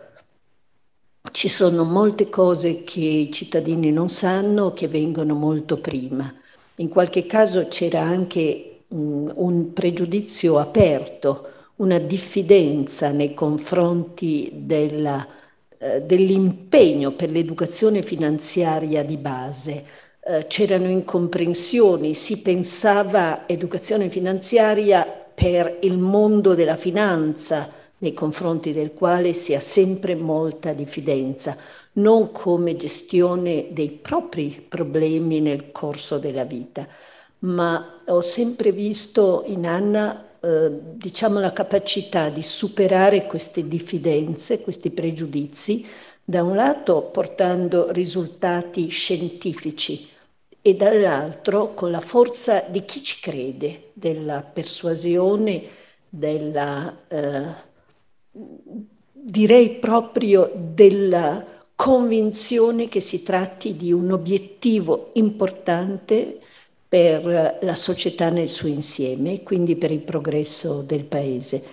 [1.32, 6.34] Ci sono molte cose che i cittadini non sanno che vengono molto prima.
[6.78, 15.28] In qualche caso c'era anche un, un pregiudizio aperto, una diffidenza nei confronti della
[15.78, 19.86] eh, dell'impegno per l'educazione finanziaria di base.
[20.20, 27.70] Eh, c'erano incomprensioni, si pensava educazione finanziaria per il mondo della finanza,
[28.00, 31.58] nei confronti del quale si ha sempre molta diffidenza,
[31.94, 36.88] non come gestione dei propri problemi nel corso della vita.
[37.40, 44.92] Ma ho sempre visto in Anna eh, diciamo, la capacità di superare queste diffidenze, questi
[44.92, 45.86] pregiudizi,
[46.24, 50.08] da un lato portando risultati scientifici
[50.62, 55.64] e dall'altro con la forza di chi ci crede, della persuasione,
[56.10, 57.54] della, eh,
[59.12, 61.44] direi proprio della
[61.76, 66.40] convinzione che si tratti di un obiettivo importante
[66.88, 71.64] per la società nel suo insieme, quindi per il progresso del paese.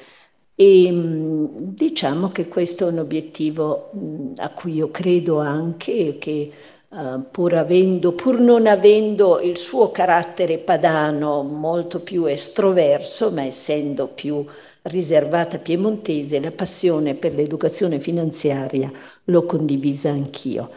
[0.54, 6.52] E mm, diciamo che questo è un obiettivo mm, a cui io credo anche che
[6.88, 14.08] uh, pur, avendo, pur non avendo il suo carattere padano molto più estroverso, ma essendo
[14.08, 14.44] più
[14.82, 18.90] riservata piemontese, la passione per l'educazione finanziaria
[19.24, 20.70] l'ho condivisa anch'io.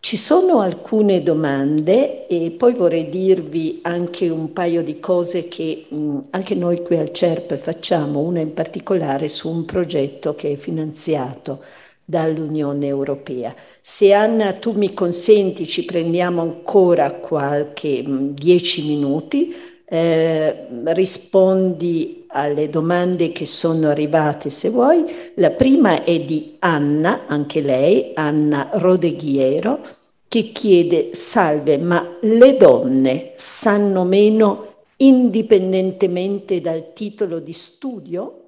[0.00, 6.18] Ci sono alcune domande e poi vorrei dirvi anche un paio di cose che mh,
[6.30, 11.62] anche noi qui al CERP facciamo, una in particolare su un progetto che è finanziato
[12.04, 13.54] dall'Unione Europea.
[13.80, 19.54] Se Anna tu mi consenti ci prendiamo ancora qualche mh, dieci minuti,
[19.86, 25.32] eh, rispondi alle domande che sono arrivate se vuoi.
[25.36, 29.80] La prima è di Anna, anche lei, Anna Rodeghiero,
[30.28, 38.40] che chiede, salve, ma le donne sanno meno indipendentemente dal titolo di studio?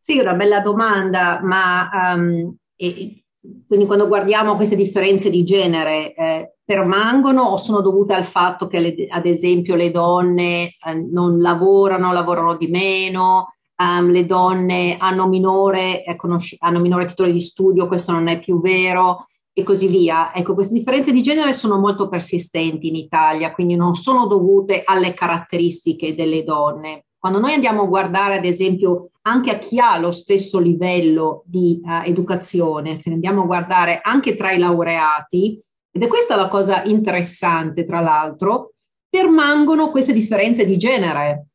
[0.00, 3.24] Sì, una bella domanda, ma um, e,
[3.66, 8.78] quindi quando guardiamo queste differenze di genere, eh, permangono o sono dovute al fatto che
[8.78, 15.26] le, ad esempio le donne eh, non lavorano, lavorano di meno, um, le donne hanno
[15.28, 19.86] minore, eh, conosci- hanno minore titolo di studio, questo non è più vero e così
[19.86, 20.34] via.
[20.34, 25.14] Ecco, queste differenze di genere sono molto persistenti in Italia, quindi non sono dovute alle
[25.14, 27.04] caratteristiche delle donne.
[27.18, 31.80] Quando noi andiamo a guardare, ad esempio, anche a chi ha lo stesso livello di
[31.82, 36.84] uh, educazione, se andiamo a guardare anche tra i laureati, ed è questa la cosa
[36.84, 38.74] interessante, tra l'altro,
[39.08, 41.46] permangono queste differenze di genere.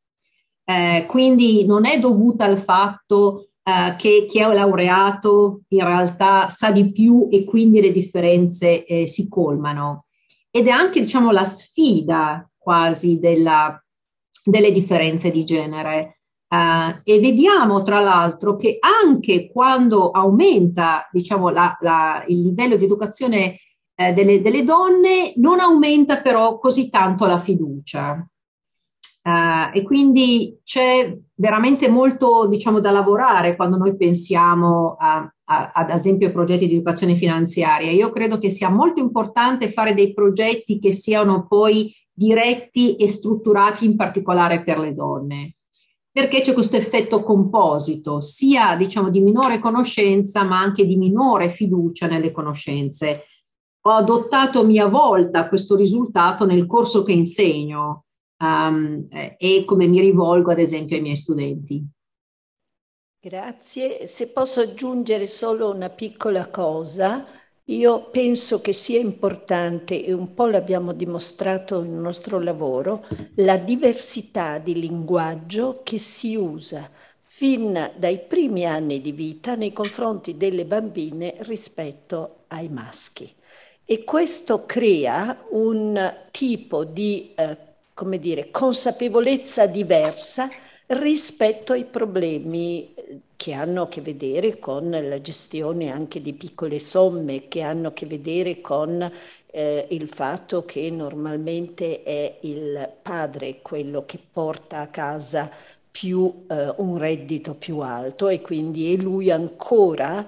[0.65, 6.71] Eh, quindi non è dovuta al fatto eh, che chi è laureato in realtà sa
[6.71, 10.05] di più e quindi le differenze eh, si colmano.
[10.49, 13.81] Ed è anche, diciamo, la sfida quasi della,
[14.43, 16.19] delle differenze di genere.
[16.53, 22.85] Uh, e vediamo tra l'altro che anche quando aumenta diciamo, la, la, il livello di
[22.85, 23.57] educazione
[23.95, 28.27] eh, delle, delle, donne non aumenta però così tanto la fiducia.
[29.25, 35.91] Uh, e quindi c'è veramente molto, diciamo, da lavorare quando noi pensiamo a, a, ad
[35.91, 37.89] esempio ai progetti di educazione finanziaria.
[37.91, 43.85] Io credo che sia molto importante fare dei progetti che siano poi diretti e strutturati
[43.85, 45.55] in particolare per le donne,
[46.11, 52.07] perché c'è questo effetto composito, sia diciamo di minore conoscenza, ma anche di minore fiducia
[52.07, 53.23] nelle conoscenze.
[53.85, 58.05] Ho adottato a mia volta questo risultato nel corso che insegno
[58.39, 61.85] um, e come mi rivolgo ad esempio ai miei studenti.
[63.19, 64.07] Grazie.
[64.07, 67.25] Se posso aggiungere solo una piccola cosa,
[67.65, 73.05] io penso che sia importante, e un po' l'abbiamo dimostrato nel nostro lavoro,
[73.35, 76.89] la diversità di linguaggio che si usa
[77.21, 83.33] fin dai primi anni di vita nei confronti delle bambine rispetto ai maschi.
[83.85, 87.57] E questo crea un tipo di eh,
[87.93, 90.49] come dire, consapevolezza diversa
[90.87, 96.79] rispetto ai problemi eh, che hanno a che vedere con la gestione anche di piccole
[96.79, 99.11] somme, che hanno a che vedere con
[99.51, 105.51] eh, il fatto che normalmente è il padre quello che porta a casa
[105.91, 110.25] più eh, un reddito più alto e quindi è lui ancora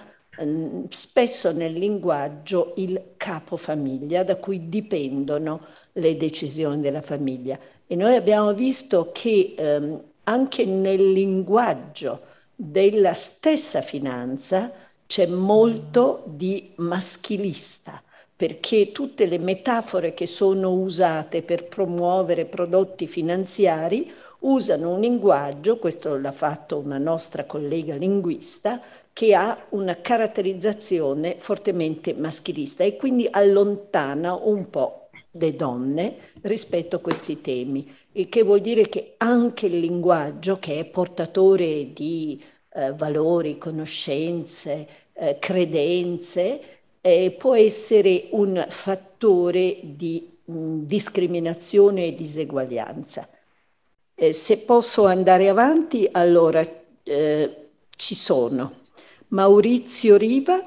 [0.89, 5.61] spesso nel linguaggio il capofamiglia da cui dipendono
[5.93, 7.57] le decisioni della famiglia.
[7.87, 12.21] E noi abbiamo visto che ehm, anche nel linguaggio
[12.55, 14.71] della stessa finanza
[15.07, 18.01] c'è molto di maschilista,
[18.35, 26.17] perché tutte le metafore che sono usate per promuovere prodotti finanziari usano un linguaggio, questo
[26.17, 28.81] l'ha fatto una nostra collega linguista,
[29.15, 36.99] che ha una caratterizzazione fortemente maschilista e quindi allontana un po' le donne rispetto a
[36.99, 42.43] questi temi, il che vuol dire che anche il linguaggio, che è portatore di
[42.73, 46.61] eh, valori, conoscenze, eh, credenze,
[46.99, 53.29] eh, può essere un fattore di mh, discriminazione e diseguaglianza.
[54.15, 56.61] Eh, se posso andare avanti, allora
[57.03, 58.83] eh, ci sono.
[59.29, 60.61] Maurizio Riva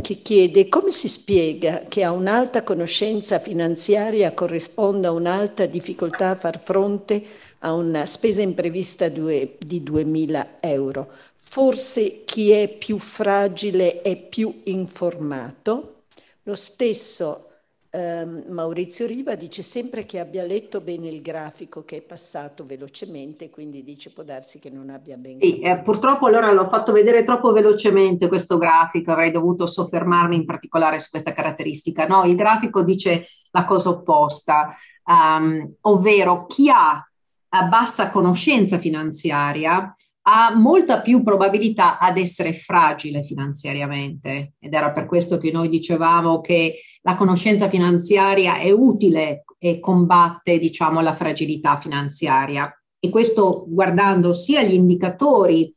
[0.00, 6.60] che chiede come si spiega che a un'alta conoscenza finanziaria corrisponda un'alta difficoltà a far
[6.62, 7.24] fronte
[7.60, 11.10] a una spesa imprevista di 2.000 euro.
[11.36, 16.02] Forse chi è più fragile è più informato.
[16.42, 17.48] Lo stesso
[17.96, 23.50] Um, Maurizio Riva dice sempre che abbia letto bene il grafico che è passato velocemente,
[23.50, 27.22] quindi dice può darsi che non abbia ben Sì, eh, purtroppo allora l'ho fatto vedere
[27.22, 32.04] troppo velocemente questo grafico, avrei dovuto soffermarmi in particolare su questa caratteristica.
[32.08, 34.74] No, il grafico dice la cosa opposta,
[35.04, 37.00] um, ovvero chi ha
[37.68, 39.94] bassa conoscenza finanziaria
[40.26, 46.40] ha molta più probabilità ad essere fragile finanziariamente ed era per questo che noi dicevamo
[46.40, 52.70] che la conoscenza finanziaria è utile e combatte, diciamo, la fragilità finanziaria.
[52.98, 55.72] E questo guardando sia gli indicatori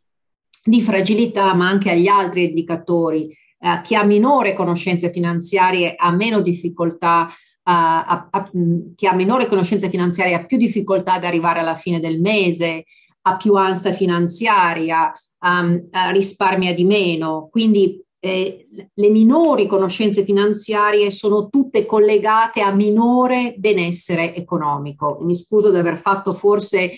[0.64, 3.30] di fragilità, ma anche agli altri indicatori.
[3.60, 8.52] Eh, chi ha minore conoscenze finanziarie ha meno difficoltà, uh, a, a,
[8.96, 12.86] chi ha minore conoscenze finanziarie ha più difficoltà ad arrivare alla fine del mese,
[13.24, 17.50] ha più ansia finanziaria, um, risparmia di meno.
[17.52, 25.20] Quindi eh, le minori conoscenze finanziarie sono tutte collegate a minore benessere economico.
[25.22, 26.98] Mi scuso di aver fatto forse eh,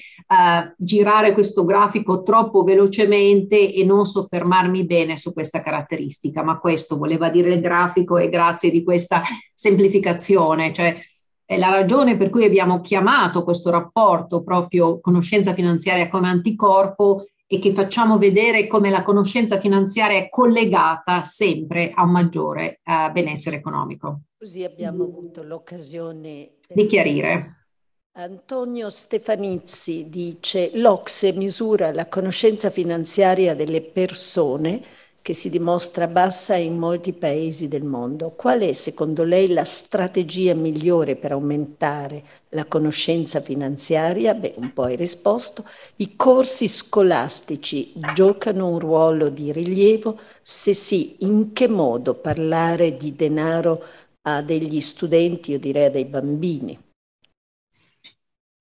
[0.77, 7.29] girare questo grafico troppo velocemente e non soffermarmi bene su questa caratteristica, ma questo voleva
[7.29, 9.21] dire il grafico e grazie di questa
[9.53, 10.97] semplificazione, cioè
[11.43, 17.57] è la ragione per cui abbiamo chiamato questo rapporto proprio conoscenza finanziaria come anticorpo e
[17.57, 23.55] che facciamo vedere come la conoscenza finanziaria è collegata sempre a un maggiore uh, benessere
[23.55, 24.21] economico.
[24.37, 27.65] Così abbiamo avuto l'occasione di chiarire.
[28.11, 34.83] Antonio Stefanizzi dice l'Ocse misura la conoscenza finanziaria delle persone
[35.21, 38.31] che si dimostra bassa in molti paesi del mondo.
[38.31, 44.33] Qual è secondo lei la strategia migliore per aumentare la conoscenza finanziaria?
[44.33, 45.65] Beh, un po' hai risposto.
[45.97, 50.19] I corsi scolastici giocano un ruolo di rilievo?
[50.41, 53.83] Se sì, in che modo parlare di denaro
[54.23, 56.79] a degli studenti, io direi a dei bambini?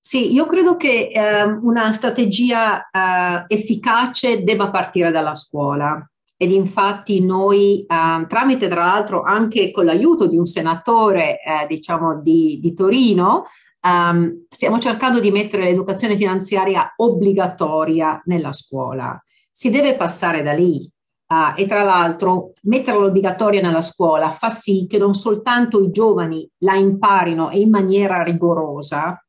[0.00, 6.08] Sì, io credo che eh, una strategia eh, efficace debba partire dalla scuola
[6.40, 12.20] ed infatti noi eh, tramite tra l'altro anche con l'aiuto di un senatore eh, diciamo
[12.22, 13.46] di, di Torino
[13.82, 19.20] um, stiamo cercando di mettere l'educazione finanziaria obbligatoria nella scuola.
[19.50, 20.88] Si deve passare da lì.
[21.30, 26.48] Uh, e tra l'altro metterla obbligatoria nella scuola fa sì che non soltanto i giovani
[26.60, 29.22] la imparino in maniera rigorosa,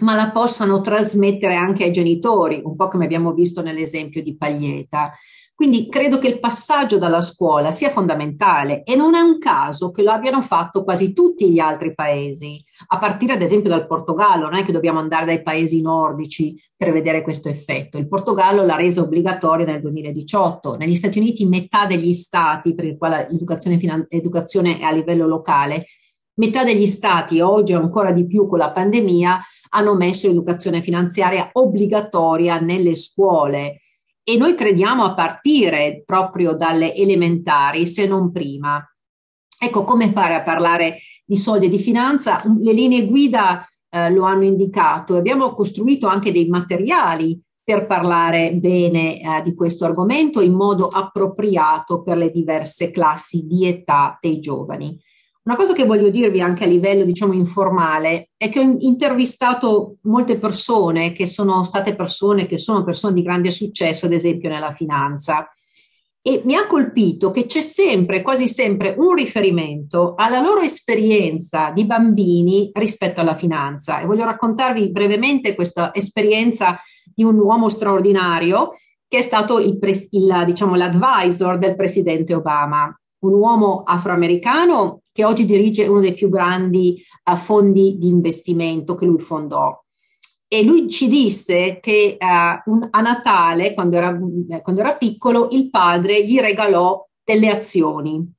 [0.00, 5.12] ma la possano trasmettere anche ai genitori, un po' come abbiamo visto nell'esempio di Paglieta.
[5.60, 10.02] Quindi credo che il passaggio dalla scuola sia fondamentale e non è un caso che
[10.02, 14.54] lo abbiano fatto quasi tutti gli altri paesi, a partire ad esempio dal Portogallo, non
[14.54, 17.98] è che dobbiamo andare dai paesi nordici per vedere questo effetto.
[17.98, 22.96] Il Portogallo l'ha resa obbligatoria nel 2018, negli Stati Uniti metà degli stati per il
[22.96, 25.84] quale l'educazione finan- è a livello locale,
[26.36, 29.42] metà degli stati, oggi ancora di più con la pandemia,
[29.72, 33.80] hanno messo l'educazione finanziaria obbligatoria nelle scuole
[34.30, 38.80] e noi crediamo a partire proprio dalle elementari, se non prima.
[39.58, 42.40] Ecco come fare a parlare di soldi e di finanza.
[42.60, 49.20] Le linee guida eh, lo hanno indicato abbiamo costruito anche dei materiali per parlare bene
[49.20, 54.96] eh, di questo argomento in modo appropriato per le diverse classi di età dei giovani.
[55.42, 60.38] Una cosa che voglio dirvi anche a livello, diciamo, informale è che ho intervistato molte
[60.38, 65.48] persone che sono state persone che sono persone di grande successo, ad esempio nella finanza.
[66.20, 71.86] E mi ha colpito che c'è sempre, quasi sempre, un riferimento alla loro esperienza di
[71.86, 74.00] bambini rispetto alla finanza.
[74.00, 78.72] E voglio raccontarvi brevemente questa esperienza di un uomo straordinario
[79.08, 79.78] che è stato il,
[80.10, 86.28] il, diciamo, l'advisor del presidente Obama un uomo afroamericano che oggi dirige uno dei più
[86.28, 89.78] grandi uh, fondi di investimento che lui fondò.
[90.46, 94.18] E lui ci disse che uh, un, a Natale, quando era,
[94.62, 98.38] quando era piccolo, il padre gli regalò delle azioni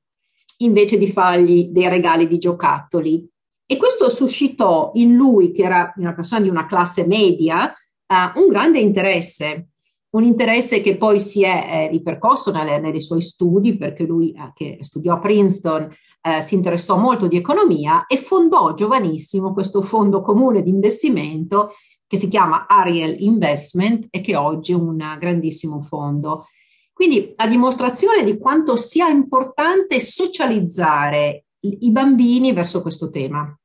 [0.58, 3.28] invece di fargli dei regali di giocattoli.
[3.66, 8.48] E questo suscitò in lui, che era una persona di una classe media, uh, un
[8.48, 9.71] grande interesse
[10.12, 14.52] un interesse che poi si è eh, ripercosso nelle, nei suoi studi, perché lui eh,
[14.54, 20.20] che studiò a Princeton eh, si interessò molto di economia e fondò giovanissimo questo fondo
[20.20, 21.72] comune di investimento
[22.06, 26.46] che si chiama Ariel Investment e che oggi è un grandissimo fondo.
[26.92, 33.56] Quindi a dimostrazione di quanto sia importante socializzare i bambini verso questo tema.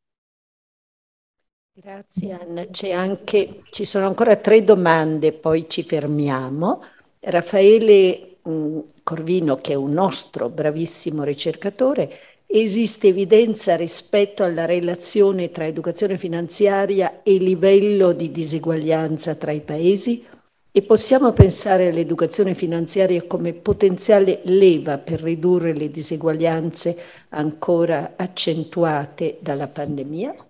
[1.79, 2.65] Grazie Anna,
[2.95, 6.81] anche, ci sono ancora tre domande, poi ci fermiamo.
[7.19, 12.09] Raffaele mh, Corvino, che è un nostro bravissimo ricercatore,
[12.47, 20.25] esiste evidenza rispetto alla relazione tra educazione finanziaria e livello di diseguaglianza tra i paesi?
[20.71, 26.97] E possiamo pensare all'educazione finanziaria come potenziale leva per ridurre le diseguaglianze
[27.29, 30.46] ancora accentuate dalla pandemia?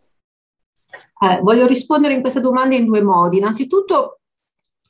[1.20, 3.38] Eh, voglio rispondere in questa domanda in due modi.
[3.38, 4.20] Innanzitutto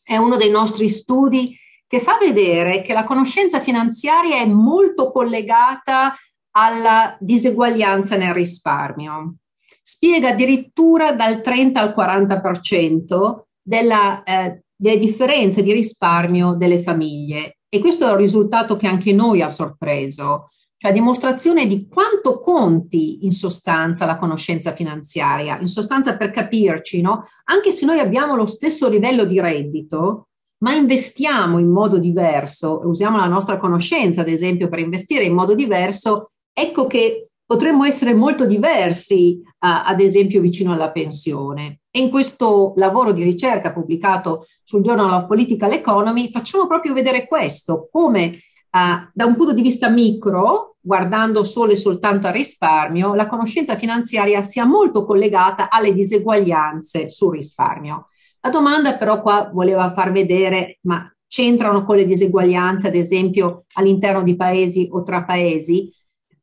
[0.04, 1.58] è uno dei nostri studi
[1.88, 6.16] che fa vedere che la conoscenza finanziaria è molto collegata
[6.52, 9.36] alla diseguaglianza nel risparmio.
[9.82, 17.60] Spiega addirittura dal 30 al 40% della, eh, delle differenze di risparmio delle famiglie.
[17.70, 23.26] E questo è un risultato che anche noi ha sorpreso cioè dimostrazione di quanto conti
[23.26, 27.24] in sostanza la conoscenza finanziaria, in sostanza per capirci, no?
[27.46, 30.28] Anche se noi abbiamo lo stesso livello di reddito,
[30.60, 35.56] ma investiamo in modo diverso, usiamo la nostra conoscenza, ad esempio, per investire in modo
[35.56, 41.80] diverso, ecco che potremmo essere molto diversi, uh, ad esempio, vicino alla pensione.
[41.90, 47.26] E in questo lavoro di ricerca pubblicato sul Journal of Political Economy facciamo proprio vedere
[47.26, 48.38] questo, come
[48.70, 53.76] Uh, da un punto di vista micro, guardando solo e soltanto al risparmio, la conoscenza
[53.76, 58.08] finanziaria sia molto collegata alle diseguaglianze sul risparmio.
[58.42, 64.24] La domanda però qua voleva far vedere, ma c'entrano con le diseguaglianze, ad esempio, all'interno
[64.24, 65.92] di paesi o tra paesi?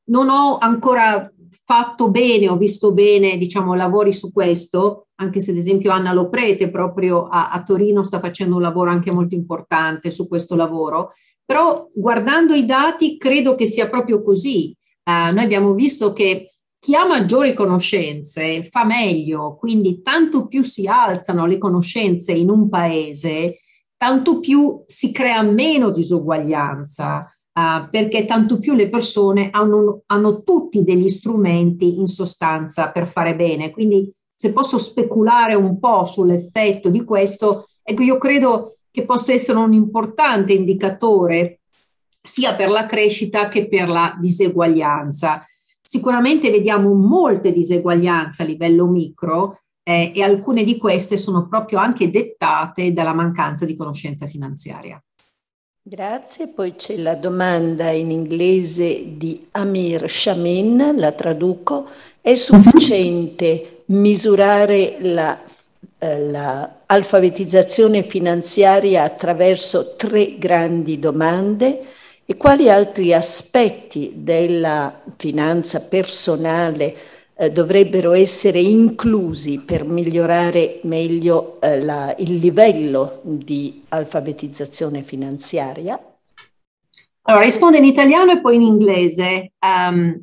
[0.06, 1.30] Non ho ancora
[1.64, 6.70] fatto bene, ho visto bene, diciamo, lavori su questo, anche se ad esempio Anna Loprete
[6.70, 11.12] proprio a, a Torino sta facendo un lavoro anche molto importante su questo lavoro
[11.44, 14.74] però guardando i dati credo che sia proprio così.
[15.04, 20.86] Uh, noi abbiamo visto che chi ha maggiori conoscenze fa meglio, quindi tanto più si
[20.86, 23.58] alzano le conoscenze in un paese,
[23.96, 30.82] tanto più si crea meno disuguaglianza, uh, perché tanto più le persone hanno, hanno tutti
[30.82, 33.70] degli strumenti in sostanza per fare bene.
[33.70, 39.58] Quindi se posso speculare un po' sull'effetto di questo, ecco, io credo che possa essere
[39.58, 41.62] un importante indicatore
[42.22, 45.44] sia per la crescita che per la diseguaglianza.
[45.80, 52.08] Sicuramente vediamo molte diseguaglianze a livello micro, eh, e alcune di queste sono proprio anche
[52.08, 55.02] dettate dalla mancanza di conoscenza finanziaria.
[55.82, 61.88] Grazie, poi c'è la domanda in inglese di Amir Shamin, la traduco.
[62.20, 65.42] È sufficiente misurare la,
[66.04, 71.92] eh, la alfabetizzazione finanziaria attraverso tre grandi domande?
[72.26, 76.96] E quali altri aspetti della finanza personale
[77.34, 85.98] eh, dovrebbero essere inclusi per migliorare meglio eh, la, il livello di alfabetizzazione finanziaria?
[87.22, 89.52] Allora, rispondo in italiano e poi in inglese.
[89.60, 90.22] Um,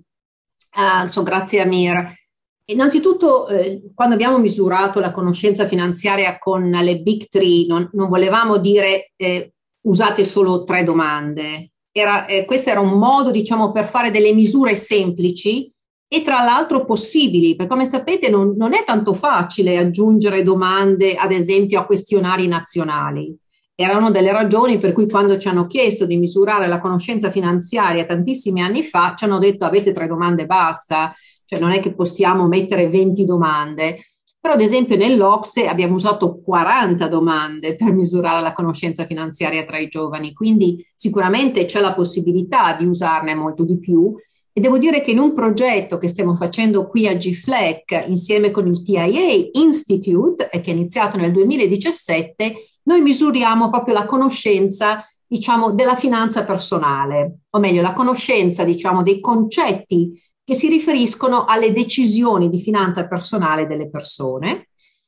[0.76, 2.20] uh, so, grazie Amir.
[2.66, 8.58] Innanzitutto, eh, quando abbiamo misurato la conoscenza finanziaria con le Big Three, non, non volevamo
[8.58, 11.72] dire eh, usate solo tre domande.
[11.92, 15.72] Era, eh, questo era un modo, diciamo, per fare delle misure semplici
[16.14, 21.32] e tra l'altro possibili, perché come sapete non, non, è tanto facile aggiungere domande, ad
[21.32, 23.36] esempio, a questionari nazionali.
[23.74, 28.62] Erano delle ragioni per cui quando ci hanno chiesto di misurare la conoscenza finanziaria tantissimi
[28.62, 31.16] anni fa, ci hanno detto avete tre domande, basta,
[31.52, 34.06] cioè non è che possiamo mettere 20 domande.
[34.40, 39.90] Però ad esempio nell'Ocse abbiamo usato 40 domande per misurare la conoscenza finanziaria tra i
[39.90, 44.16] giovani, quindi sicuramente c'è la possibilità di usarne molto di più
[44.54, 48.66] e devo dire che in un progetto che stiamo facendo qui a GFLEC insieme con
[48.68, 52.54] il TIA Institute, e che è iniziato nel 2017,
[52.84, 59.20] noi misuriamo proprio la conoscenza, diciamo, della finanza personale, o meglio, la conoscenza, diciamo, dei
[59.20, 60.20] concetti
[60.52, 64.68] che si riferiscono alle decisioni di finanza personale delle persone.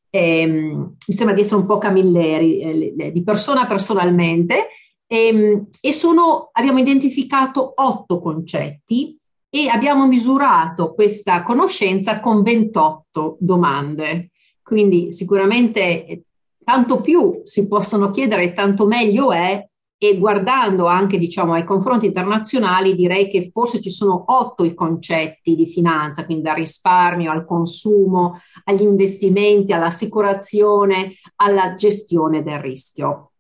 [0.10, 4.68] Ehm, mi sembra di essere un po' camilleri, eh, di persona personalmente,
[5.06, 9.18] ehm, e sono, abbiamo identificato otto concetti
[9.50, 14.30] e abbiamo misurato questa conoscenza con 28 domande.
[14.62, 16.24] Quindi sicuramente eh,
[16.64, 19.62] tanto più si possono chiedere, tanto meglio è
[20.04, 25.56] e guardando anche diciamo ai confronti internazionali direi che forse ci sono otto i concetti
[25.56, 33.32] di finanza, quindi dal risparmio al consumo, agli investimenti, all'assicurazione, alla gestione del rischio.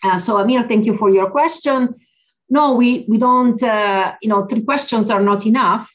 [0.00, 1.92] Uh, so Amir, thank you for your question.
[2.48, 5.90] no, we, we don't, uh, you know, three questions are not enough.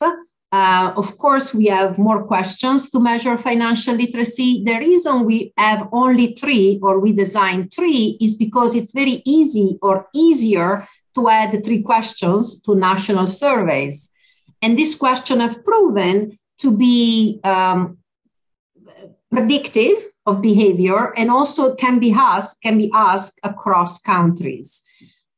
[0.53, 4.63] Uh, of course, we have more questions to measure financial literacy.
[4.63, 9.79] The reason we have only three or we design three is because it's very easy
[9.81, 14.11] or easier to add three questions to national surveys.
[14.61, 17.97] And this question have proven to be um,
[19.31, 19.97] predictive
[20.27, 24.83] of behavior and also can be asked, can be asked across countries.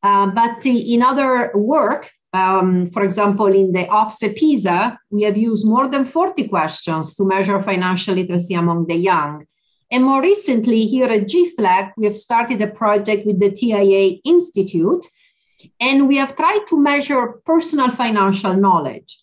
[0.03, 5.65] Uh, but in other work, um, for example, in the OXE PISA, we have used
[5.65, 9.45] more than 40 questions to measure financial literacy among the young.
[9.91, 15.05] And more recently, here at GFLAG, we have started a project with the TIA Institute,
[15.79, 19.19] and we have tried to measure personal financial knowledge.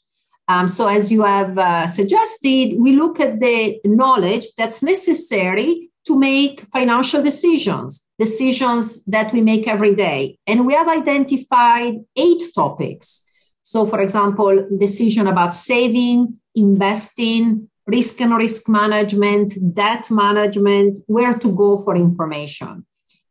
[0.49, 6.19] Um, so, as you have uh, suggested, we look at the knowledge that's necessary to
[6.19, 10.39] make financial decisions, decisions that we make every day.
[10.47, 13.23] And we have identified eight topics.
[13.63, 21.53] So, for example, decision about saving, investing, risk and risk management, debt management, where to
[21.53, 22.85] go for information.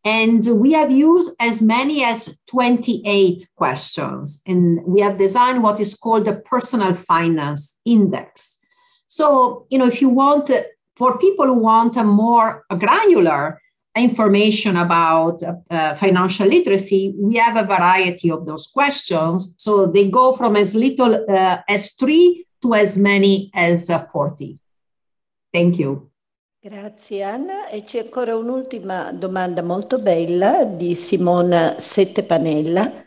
[0.03, 4.41] And we have used as many as 28 questions.
[4.47, 8.57] And we have designed what is called the personal finance index.
[9.05, 10.49] So, you know, if you want
[11.01, 13.59] for people who want a more granular
[13.95, 19.55] information about uh, financial literacy, we have a variety of those questions.
[19.57, 24.59] So they go from as little uh, as three to as many as uh, 40.
[25.51, 26.11] Thank you.
[26.61, 33.05] Grazie Anna e c'è ancora un'ultima domanda molto bella di Simona Settepanella.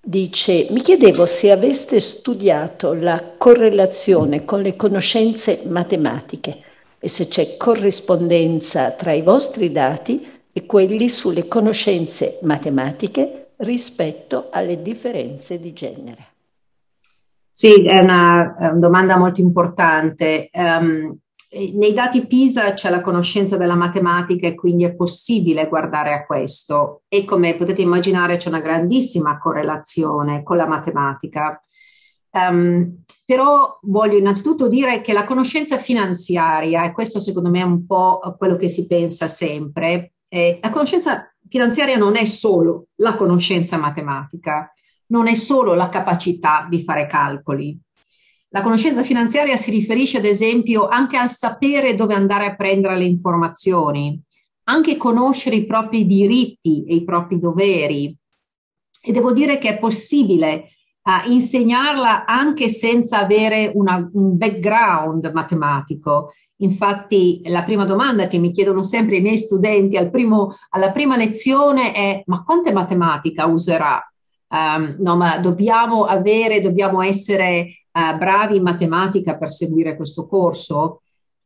[0.00, 6.70] Dice, mi chiedevo se aveste studiato la correlazione con le conoscenze matematiche
[7.04, 14.80] e se c'è corrispondenza tra i vostri dati e quelli sulle conoscenze matematiche rispetto alle
[14.82, 16.26] differenze di genere.
[17.50, 20.48] Sì, è una, è una domanda molto importante.
[20.52, 21.18] Um,
[21.74, 27.02] nei dati PISA c'è la conoscenza della matematica e quindi è possibile guardare a questo
[27.08, 31.60] e come potete immaginare c'è una grandissima correlazione con la matematica.
[32.34, 37.86] Um, però voglio innanzitutto dire che la conoscenza finanziaria, e questo secondo me è un
[37.86, 43.76] po' quello che si pensa sempre, eh, la conoscenza finanziaria non è solo la conoscenza
[43.76, 44.72] matematica,
[45.08, 47.78] non è solo la capacità di fare calcoli.
[48.48, 53.04] La conoscenza finanziaria si riferisce ad esempio anche al sapere dove andare a prendere le
[53.04, 54.20] informazioni,
[54.64, 58.14] anche conoscere i propri diritti e i propri doveri.
[59.02, 60.71] E devo dire che è possibile
[61.02, 66.32] uh, insegnarla anche senza avere una, un background matematico.
[66.62, 71.16] Infatti, la prima domanda che mi chiedono sempre i miei studenti al primo, alla prima
[71.16, 74.00] lezione è: ma quante matematica userà?
[74.48, 81.02] Um, no, ma dobbiamo avere, dobbiamo essere uh, bravi in matematica per seguire questo corso?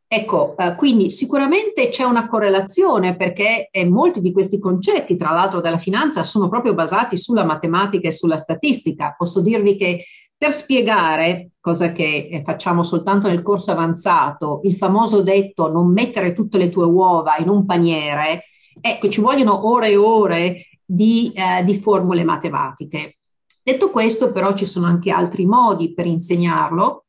[0.08, 5.60] Ecco, uh, quindi sicuramente c'è una correlazione perché eh, molti di questi concetti, tra l'altro
[5.60, 9.14] della finanza, sono proprio basati sulla matematica e sulla statistica.
[9.18, 10.04] Posso dirvi che
[10.38, 16.34] per spiegare, cosa che eh, facciamo soltanto nel corso avanzato, il famoso detto non mettere
[16.34, 18.44] tutte le tue uova in un paniere,
[18.80, 23.16] ecco, ci vogliono ore e ore di, eh, di formule matematiche.
[23.60, 27.05] Detto questo, però, ci sono anche altri modi per insegnarlo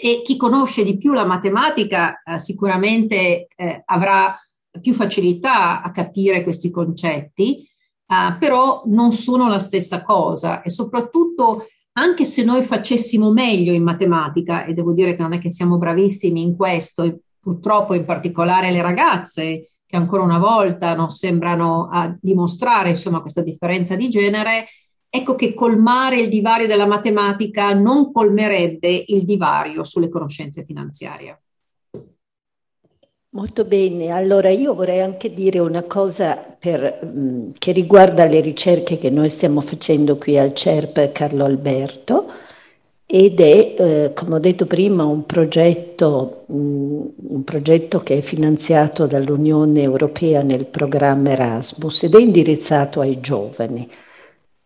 [0.00, 4.38] e chi conosce di più la matematica eh, sicuramente eh, avrà
[4.80, 10.62] più facilità a capire questi concetti, eh, però non sono la stessa cosa.
[10.62, 11.66] E soprattutto
[11.98, 15.78] anche se noi facessimo meglio in matematica, e devo dire che non è che siamo
[15.78, 21.88] bravissimi in questo, e purtroppo in particolare le ragazze che ancora una volta non sembrano
[22.20, 24.66] dimostrare insomma, questa differenza di genere,
[25.16, 31.40] ecco che colmare il divario della matematica non colmerebbe il divario sulle conoscenze finanziarie.
[33.30, 38.96] Molto bene, allora io vorrei anche dire una cosa per, mm, che riguarda le ricerche
[38.96, 42.30] che noi stiamo facendo qui al CERP Carlo Alberto
[43.04, 48.20] ed è, eh, come ho detto prima, un progetto, mh, mm, un progetto che è
[48.22, 53.86] finanziato dall'Unione Europea nel programma Erasmus ed è indirizzato ai giovani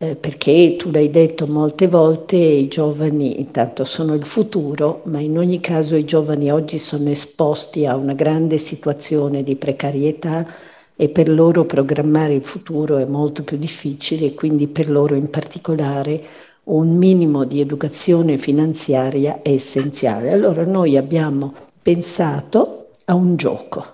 [0.01, 5.37] eh, perché tu l'hai detto molte volte, i giovani intanto sono il futuro, ma in
[5.37, 10.47] ogni caso i giovani oggi sono esposti a una grande situazione di precarietà
[10.95, 15.29] e per loro programmare il futuro è molto più difficile e quindi per loro in
[15.29, 16.23] particolare
[16.63, 20.31] un minimo di educazione finanziaria è essenziale.
[20.31, 23.85] Allora noi abbiamo pensato a un gioco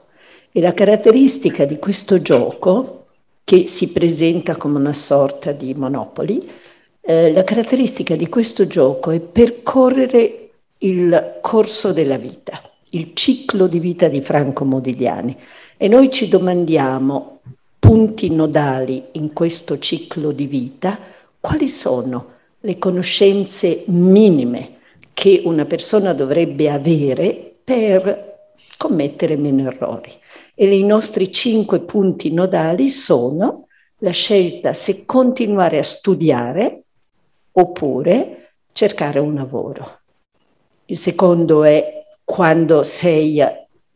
[0.53, 2.96] e la caratteristica di questo gioco
[3.47, 6.45] che si presenta come una sorta di monopoli,
[6.99, 10.49] eh, la caratteristica di questo gioco è percorrere
[10.79, 15.37] il corso della vita, il ciclo di vita di Franco Modigliani.
[15.77, 17.39] E noi ci domandiamo,
[17.79, 20.99] punti nodali in questo ciclo di vita,
[21.39, 24.71] quali sono le conoscenze minime
[25.13, 30.11] che una persona dovrebbe avere per commettere meno errori
[30.59, 33.67] e i nostri cinque punti nodali sono
[33.99, 36.85] la scelta se continuare a studiare
[37.51, 39.99] oppure cercare un lavoro.
[40.85, 43.39] Il secondo è quando sei,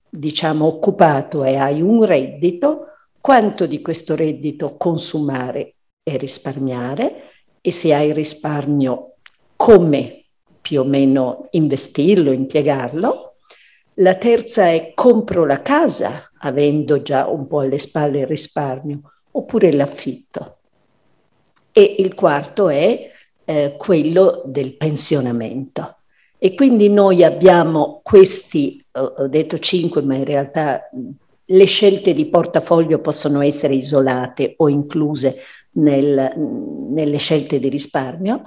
[0.08, 2.86] diciamo, occupato e hai un reddito,
[3.20, 5.74] quanto di questo reddito consumare
[6.04, 7.24] e risparmiare
[7.60, 9.16] e se hai risparmio
[9.56, 10.26] come
[10.62, 13.31] più o meno investirlo, impiegarlo.
[14.02, 19.02] La terza è compro la casa avendo già un po' alle spalle il risparmio,
[19.32, 20.58] oppure l'affitto.
[21.72, 23.12] E il quarto è
[23.46, 25.98] eh, quello del pensionamento.
[26.40, 30.90] E quindi noi abbiamo questi, ho detto cinque, ma in realtà
[31.46, 35.38] le scelte di portafoglio possono essere isolate o incluse
[35.74, 38.42] nel, nelle scelte di risparmio,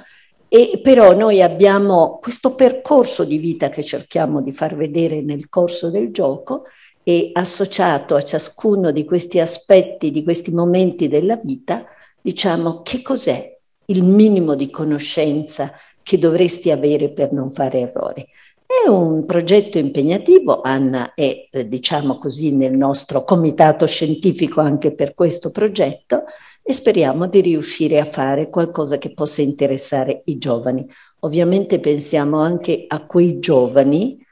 [0.48, 5.90] e però noi abbiamo questo percorso di vita che cerchiamo di far vedere nel corso
[5.90, 6.64] del gioco
[7.02, 11.84] e associato a ciascuno di questi aspetti, di questi momenti della vita,
[12.20, 13.56] diciamo che cos'è
[13.86, 15.72] il minimo di conoscenza
[16.02, 18.26] che dovresti avere per non fare errori.
[18.64, 25.14] È un progetto impegnativo, Anna è, eh, diciamo così, nel nostro comitato scientifico anche per
[25.14, 26.24] questo progetto
[26.66, 30.88] e speriamo di riuscire a fare qualcosa che possa interessare i giovani.
[31.20, 34.24] Ovviamente pensiamo anche a quei giovani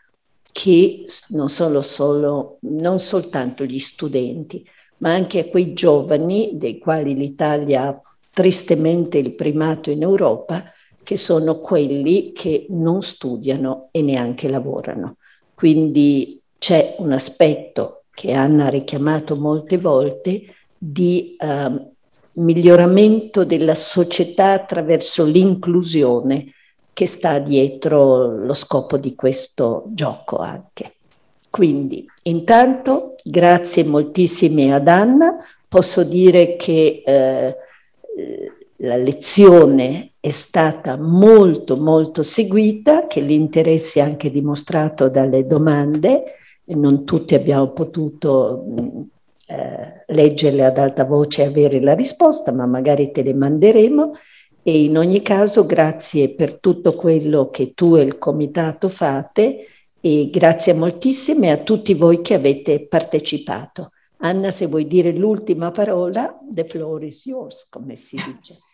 [0.51, 4.67] che non sono solo, non soltanto gli studenti,
[4.99, 8.01] ma anche a quei giovani dei quali l'Italia ha
[8.31, 10.73] tristemente il primato in Europa,
[11.03, 15.17] che sono quelli che non studiano e neanche lavorano.
[15.55, 20.45] Quindi c'è un aspetto che Anna ha richiamato molte volte
[20.79, 21.92] di uh,
[22.35, 26.53] miglioramento della società attraverso l'inclusione
[26.93, 30.95] che sta dietro lo scopo di questo gioco anche.
[31.51, 35.37] Quindi, intanto, grazie moltissime ad Anna.
[35.69, 37.57] Posso dire che eh,
[38.77, 46.37] la lezione è stata molto molto seguita, che l'interesse è anche dimostrato dalle domande,
[46.67, 48.65] non tutti abbiamo potuto
[49.53, 54.13] eh, leggerle ad alta voce e avere la risposta, ma magari te le manderemo.
[54.63, 59.67] E in ogni caso grazie per tutto quello che tu e il comitato fate
[60.01, 63.91] e grazie moltissime a tutti voi che avete partecipato.
[64.19, 68.59] Anna, se vuoi dire l'ultima parola, the floor is yours, come si dice.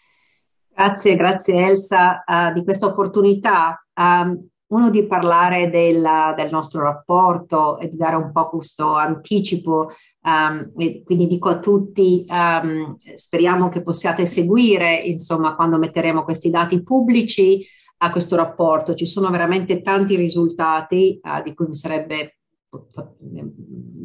[0.78, 3.84] Grazie, grazie Elsa uh, di questa opportunità.
[3.96, 9.90] Um, uno di parlare della, del nostro rapporto e di dare un po' questo anticipo.
[10.20, 10.72] Um,
[11.04, 17.64] quindi dico a tutti, um, speriamo che possiate seguire, insomma, quando metteremo questi dati pubblici
[17.98, 18.94] a questo rapporto.
[18.94, 22.34] Ci sono veramente tanti risultati uh, di cui mi sarebbe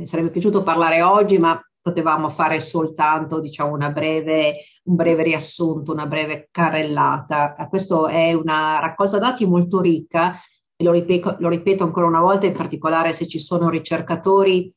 [0.04, 6.06] mi sarebbe piaciuto parlare oggi, ma potevamo fare soltanto diciamo, breve, un breve riassunto, una
[6.06, 7.56] breve carrellata.
[7.70, 10.40] Questo è una raccolta dati molto ricca
[10.76, 14.74] e lo ripeto, lo ripeto ancora una volta, in particolare se ci sono ricercatori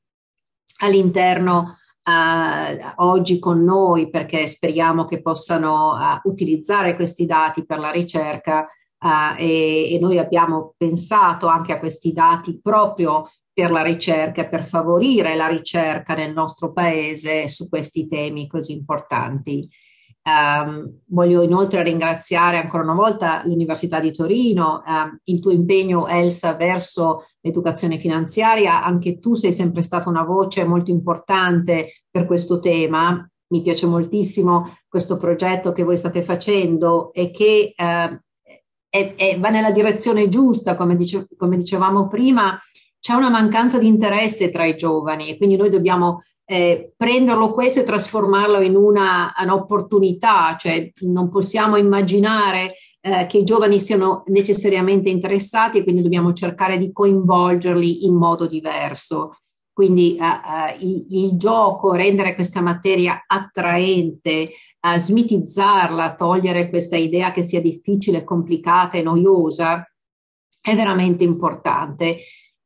[0.78, 7.90] all'interno uh, oggi con noi, perché speriamo che possano uh, utilizzare questi dati per la
[7.90, 8.69] ricerca.
[8.98, 14.65] Uh, e, e, noi abbiamo pensato anche a questi dati proprio per la ricerca per
[14.65, 19.69] favorire la ricerca nel nostro paese su questi temi così importanti.
[20.27, 26.55] Um, voglio inoltre ringraziare ancora una volta l'Università di Torino, um, il tuo impegno Elsa
[26.55, 33.24] verso l'educazione finanziaria, anche tu sei sempre stata una voce molto importante per questo tema.
[33.53, 38.19] Mi piace moltissimo questo progetto che voi state facendo e che uh,
[38.89, 42.59] è, è, va nella direzione giusta, come, dice, come dicevamo prima,
[42.98, 47.81] c'è una mancanza di interesse tra i giovani e quindi noi dobbiamo eh, prenderlo questo
[47.81, 55.09] e trasformarlo in una, un'opportunità, cioè non possiamo immaginare eh, che i giovani siano necessariamente
[55.09, 59.39] interessati quindi dobbiamo cercare di coinvolgerli in modo diverso.
[59.73, 64.51] Quindi eh, eh il, il, gioco, rendere questa materia attraente,
[64.98, 69.85] smitizzarla, togliere questa idea che sia difficile, complicata e noiosa,
[70.60, 72.18] è veramente importante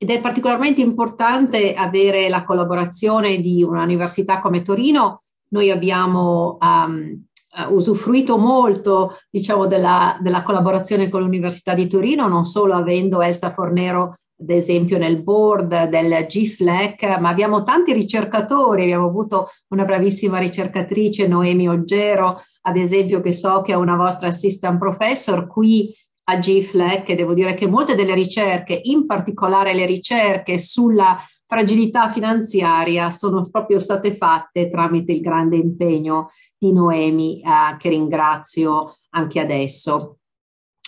[0.02, 5.20] ed è particolarmente importante avere la collaborazione di un'università come Torino.
[5.48, 7.22] Noi abbiamo um,
[7.68, 14.16] usufruito molto diciamo, della, della, collaborazione con l'Università di Torino, non solo avendo Elsa Fornero
[14.40, 21.26] ad esempio nel board del GFLEC, ma abbiamo tanti ricercatori, abbiamo avuto una bravissima ricercatrice,
[21.26, 25.94] Noemi Oggero, ad esempio, che so che è una vostra assistant professor qui
[26.30, 32.08] a GFLEC e devo dire che molte delle ricerche, in particolare le ricerche sulla fragilità
[32.08, 39.40] finanziaria, sono proprio state fatte tramite il grande impegno di Noemi, eh, che ringrazio anche
[39.40, 40.18] adesso.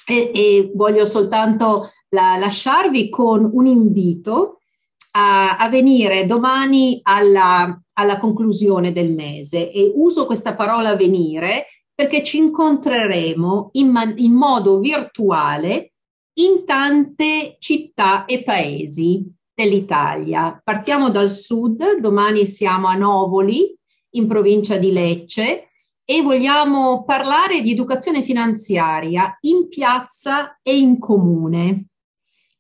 [0.06, 4.59] E, e voglio soltanto la, lasciarvi con un invito
[5.12, 11.66] a, a venire domani alla, alla conclusione del mese e uso questa parola venire
[12.03, 15.93] perché ci incontreremo in, man- in modo virtuale
[16.41, 19.24] in tante città e paesi
[19.55, 20.61] dell'Italia.
[20.65, 23.73] Partiamo dal sud, domani siamo a Novoli,
[24.15, 25.69] in provincia di Lecce,
[26.05, 31.87] e vogliamo parlare di educazione finanziaria in piazza e in comune.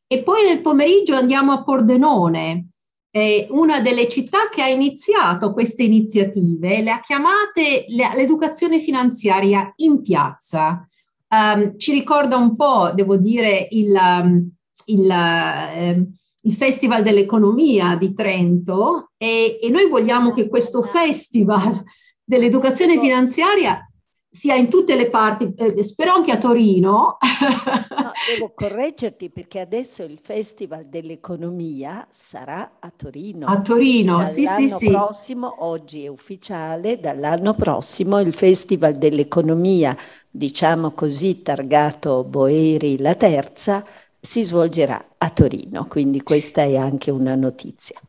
[0.06, 2.68] E poi nel pomeriggio andiamo a Pordenone,
[3.14, 10.00] eh, una delle città che ha iniziato queste iniziative, le ha chiamate l'educazione finanziaria in
[10.00, 10.88] piazza.
[11.28, 14.50] Um, ci ricorda un po', devo dire, il, um,
[14.86, 21.82] il, uh, il Festival dell'Economia di Trento e, e noi vogliamo che questo festival
[22.24, 23.86] dell'educazione finanziaria
[24.34, 26.90] sia in tutte le parti, eh, spero anche a Torino.
[26.90, 27.18] no,
[28.32, 33.46] devo correggerti perché adesso il Festival dell'Economia sarà a Torino.
[33.46, 34.90] A Torino, sì, sì, sì.
[34.90, 39.94] L'anno prossimo, oggi è ufficiale, dall'anno prossimo il Festival dell'Economia,
[40.30, 43.84] diciamo così, targato Boeri la terza,
[44.18, 48.00] si svolgerà a Torino, quindi questa è anche una notizia.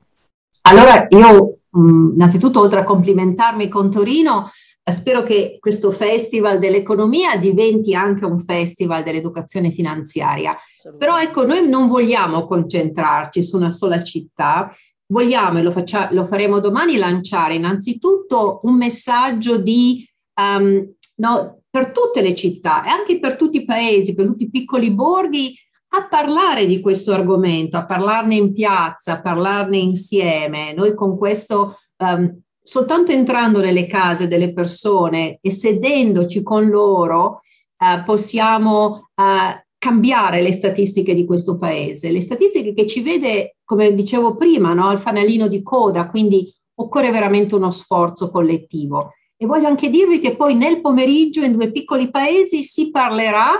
[0.61, 4.51] Allora io mh, innanzitutto oltre a complimentarmi con Torino,
[4.91, 10.57] Spero che questo festival dell'economia diventi anche un festival dell'educazione finanziaria.
[10.97, 14.76] Però ecco, noi non vogliamo concentrarci su una sola città,
[15.07, 20.05] vogliamo, e lo, faccia, lo faremo domani, lanciare innanzitutto un messaggio di,
[20.41, 24.49] um, no, per tutte le città e anche per tutti i paesi, per tutti i
[24.49, 25.55] piccoli borghi,
[25.95, 30.73] a parlare di questo argomento, a parlarne in piazza, a parlarne insieme.
[30.73, 37.41] Noi con questo um, soltanto entrando nelle case delle persone e sedendoci con loro
[37.77, 42.10] eh, possiamo eh, cambiare le statistiche di questo paese.
[42.10, 47.11] Le statistiche che ci vede, come dicevo prima, no, al fanalino di coda, quindi occorre
[47.11, 49.11] veramente uno sforzo collettivo.
[49.35, 53.52] E voglio anche dirvi che poi nel pomeriggio in due piccoli paesi si parlerà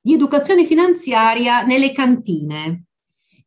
[0.00, 2.86] di educazione finanziaria nelle cantine.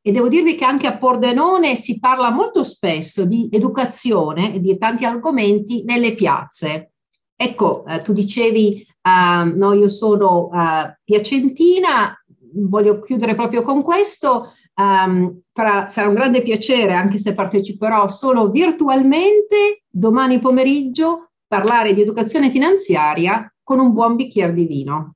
[0.06, 4.78] E devo dirvi che anche a Pordenone si parla molto spesso di educazione e di
[4.78, 6.92] tanti argomenti nelle piazze.
[7.38, 12.22] Ecco, eh, tu dicevi, uh, no, io sono uh, piacentina,
[12.56, 14.52] voglio chiudere proprio con questo.
[14.76, 22.02] Um, fra, sarà un grande piacere, anche se parteciperò solo virtualmente, domani pomeriggio parlare di
[22.02, 25.14] educazione finanziaria con un buon bicchiere di vino.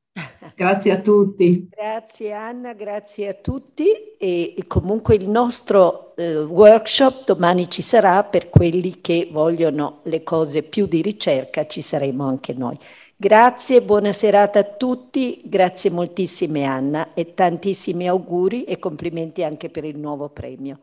[0.55, 1.67] Grazie a tutti.
[1.69, 8.49] Grazie Anna, grazie a tutti e comunque il nostro eh, workshop domani ci sarà per
[8.49, 12.77] quelli che vogliono le cose più di ricerca, ci saremo anche noi.
[13.15, 19.85] Grazie, buona serata a tutti, grazie moltissime Anna e tantissimi auguri e complimenti anche per
[19.85, 20.79] il nuovo premio.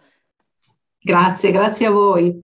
[1.00, 2.40] Grazie, grazie a voi.